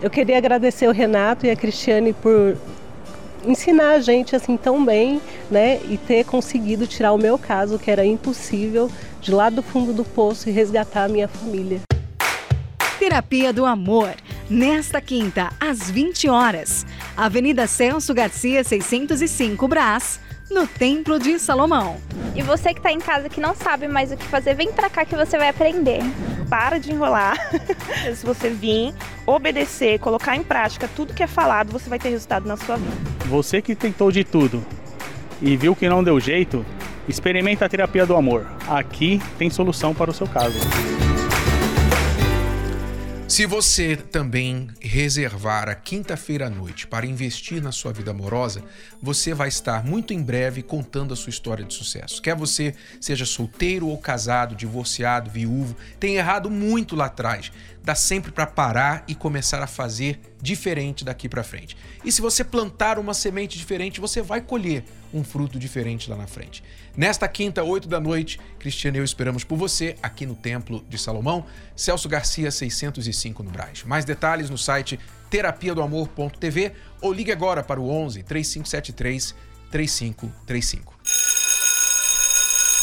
Eu 0.00 0.08
queria 0.08 0.38
agradecer 0.38 0.86
o 0.86 0.92
Renato 0.92 1.44
e 1.44 1.50
a 1.50 1.56
Cristiane 1.56 2.12
por 2.12 2.56
ensinar 3.44 3.94
a 3.94 4.00
gente 4.00 4.36
assim 4.36 4.56
tão 4.56 4.84
bem, 4.84 5.20
né, 5.50 5.80
e 5.88 5.98
ter 5.98 6.24
conseguido 6.24 6.86
tirar 6.86 7.12
o 7.12 7.18
meu 7.18 7.36
caso, 7.36 7.80
que 7.80 7.90
era 7.90 8.06
impossível, 8.06 8.88
de 9.20 9.32
lá 9.32 9.50
do 9.50 9.60
fundo 9.60 9.92
do 9.92 10.04
poço 10.04 10.48
e 10.48 10.52
resgatar 10.52 11.06
a 11.06 11.08
minha 11.08 11.26
família. 11.26 11.80
Terapia 13.00 13.50
do 13.50 13.64
Amor, 13.64 14.14
nesta 14.50 15.00
quinta, 15.00 15.50
às 15.58 15.90
20 15.90 16.28
horas, 16.28 16.84
Avenida 17.16 17.66
Celso 17.66 18.12
Garcia, 18.12 18.62
605 18.62 19.66
Brás, 19.66 20.20
no 20.50 20.66
Templo 20.66 21.18
de 21.18 21.38
Salomão. 21.38 21.96
E 22.36 22.42
você 22.42 22.74
que 22.74 22.78
está 22.78 22.92
em 22.92 22.98
casa 22.98 23.30
que 23.30 23.40
não 23.40 23.54
sabe 23.54 23.88
mais 23.88 24.12
o 24.12 24.18
que 24.18 24.24
fazer, 24.26 24.52
vem 24.52 24.70
para 24.70 24.90
cá 24.90 25.06
que 25.06 25.16
você 25.16 25.38
vai 25.38 25.48
aprender. 25.48 26.00
Para 26.50 26.76
de 26.76 26.92
enrolar. 26.92 27.38
Se 28.14 28.26
você 28.26 28.50
vir, 28.50 28.92
obedecer, 29.26 29.98
colocar 29.98 30.36
em 30.36 30.42
prática 30.42 30.86
tudo 30.94 31.14
que 31.14 31.22
é 31.22 31.26
falado, 31.26 31.72
você 31.72 31.88
vai 31.88 31.98
ter 31.98 32.10
resultado 32.10 32.46
na 32.46 32.58
sua 32.58 32.76
vida. 32.76 32.92
Você 33.30 33.62
que 33.62 33.74
tentou 33.74 34.12
de 34.12 34.24
tudo 34.24 34.62
e 35.40 35.56
viu 35.56 35.74
que 35.74 35.88
não 35.88 36.04
deu 36.04 36.20
jeito, 36.20 36.66
experimenta 37.08 37.64
a 37.64 37.68
terapia 37.68 38.04
do 38.04 38.14
amor. 38.14 38.46
Aqui 38.68 39.22
tem 39.38 39.48
solução 39.48 39.94
para 39.94 40.10
o 40.10 40.14
seu 40.14 40.26
caso. 40.26 40.58
Se 43.30 43.46
você 43.46 43.94
também 43.96 44.66
reservar 44.80 45.68
a 45.68 45.74
quinta-feira 45.76 46.48
à 46.48 46.50
noite 46.50 46.88
para 46.88 47.06
investir 47.06 47.62
na 47.62 47.70
sua 47.70 47.92
vida 47.92 48.10
amorosa, 48.10 48.60
você 49.00 49.32
vai 49.32 49.46
estar 49.46 49.84
muito 49.84 50.12
em 50.12 50.20
breve 50.20 50.64
contando 50.64 51.14
a 51.14 51.16
sua 51.16 51.30
história 51.30 51.64
de 51.64 51.72
sucesso. 51.72 52.20
Quer 52.20 52.34
você 52.34 52.74
seja 53.00 53.24
solteiro 53.24 53.86
ou 53.86 53.96
casado, 53.96 54.56
divorciado, 54.56 55.30
viúvo, 55.30 55.76
tem 56.00 56.16
errado 56.16 56.50
muito 56.50 56.96
lá 56.96 57.04
atrás. 57.04 57.52
Dá 57.82 57.94
sempre 57.94 58.30
para 58.30 58.46
parar 58.46 59.04
e 59.08 59.14
começar 59.14 59.62
a 59.62 59.66
fazer 59.66 60.20
diferente 60.40 61.04
daqui 61.04 61.28
para 61.28 61.42
frente. 61.42 61.76
E 62.04 62.12
se 62.12 62.20
você 62.20 62.44
plantar 62.44 62.98
uma 62.98 63.14
semente 63.14 63.56
diferente, 63.58 64.00
você 64.00 64.20
vai 64.20 64.40
colher 64.40 64.84
um 65.12 65.24
fruto 65.24 65.58
diferente 65.58 66.08
lá 66.08 66.16
na 66.16 66.26
frente. 66.26 66.62
Nesta 66.96 67.26
quinta, 67.26 67.64
8 67.64 67.88
da 67.88 67.98
noite, 67.98 68.38
Cristiano 68.58 68.96
e 68.96 69.00
eu 69.00 69.04
esperamos 69.04 69.44
por 69.44 69.56
você 69.56 69.96
aqui 70.02 70.26
no 70.26 70.34
Templo 70.34 70.84
de 70.88 70.98
Salomão, 70.98 71.46
Celso 71.74 72.08
Garcia 72.08 72.50
605 72.50 73.42
no 73.42 73.50
Braz. 73.50 73.82
Mais 73.84 74.04
detalhes 74.04 74.50
no 74.50 74.58
site 74.58 74.98
terapia 75.28 75.74
do 75.74 75.82
amor.tv 75.82 76.72
ou 77.00 77.12
ligue 77.12 77.32
agora 77.32 77.62
para 77.62 77.80
o 77.80 77.88
11 77.88 78.22
3573 78.22 79.34
3535. 79.70 81.39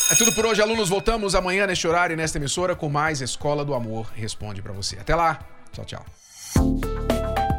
É 0.09 0.15
tudo 0.15 0.31
por 0.31 0.45
hoje, 0.45 0.61
alunos. 0.61 0.89
Voltamos 0.89 1.35
amanhã 1.35 1.67
neste 1.67 1.87
horário 1.87 2.13
e 2.13 2.17
nesta 2.17 2.37
emissora 2.37 2.75
com 2.75 2.89
mais 2.89 3.21
Escola 3.21 3.65
do 3.65 3.73
Amor 3.73 4.07
Responde 4.15 4.61
para 4.61 4.73
você. 4.73 4.97
Até 4.97 5.15
lá. 5.15 5.39
Tchau, 5.73 5.85
tchau. 5.85 6.05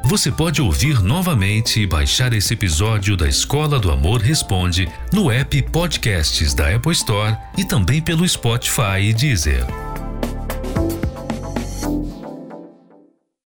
Você 0.04 0.32
pode 0.32 0.62
ouvir 0.62 1.02
novamente 1.02 1.82
e 1.82 1.86
baixar 1.86 2.32
esse 2.32 2.54
episódio 2.54 3.14
da 3.14 3.28
Escola 3.28 3.78
do 3.78 3.90
Amor 3.90 4.22
Responde 4.22 4.90
no 5.12 5.30
app 5.30 5.60
Podcasts 5.70 6.54
da 6.54 6.74
Apple 6.74 6.92
Store 6.92 7.36
e 7.58 7.64
também 7.64 8.00
pelo 8.00 8.26
Spotify 8.26 9.02
e 9.02 9.12
Deezer. 9.12 9.87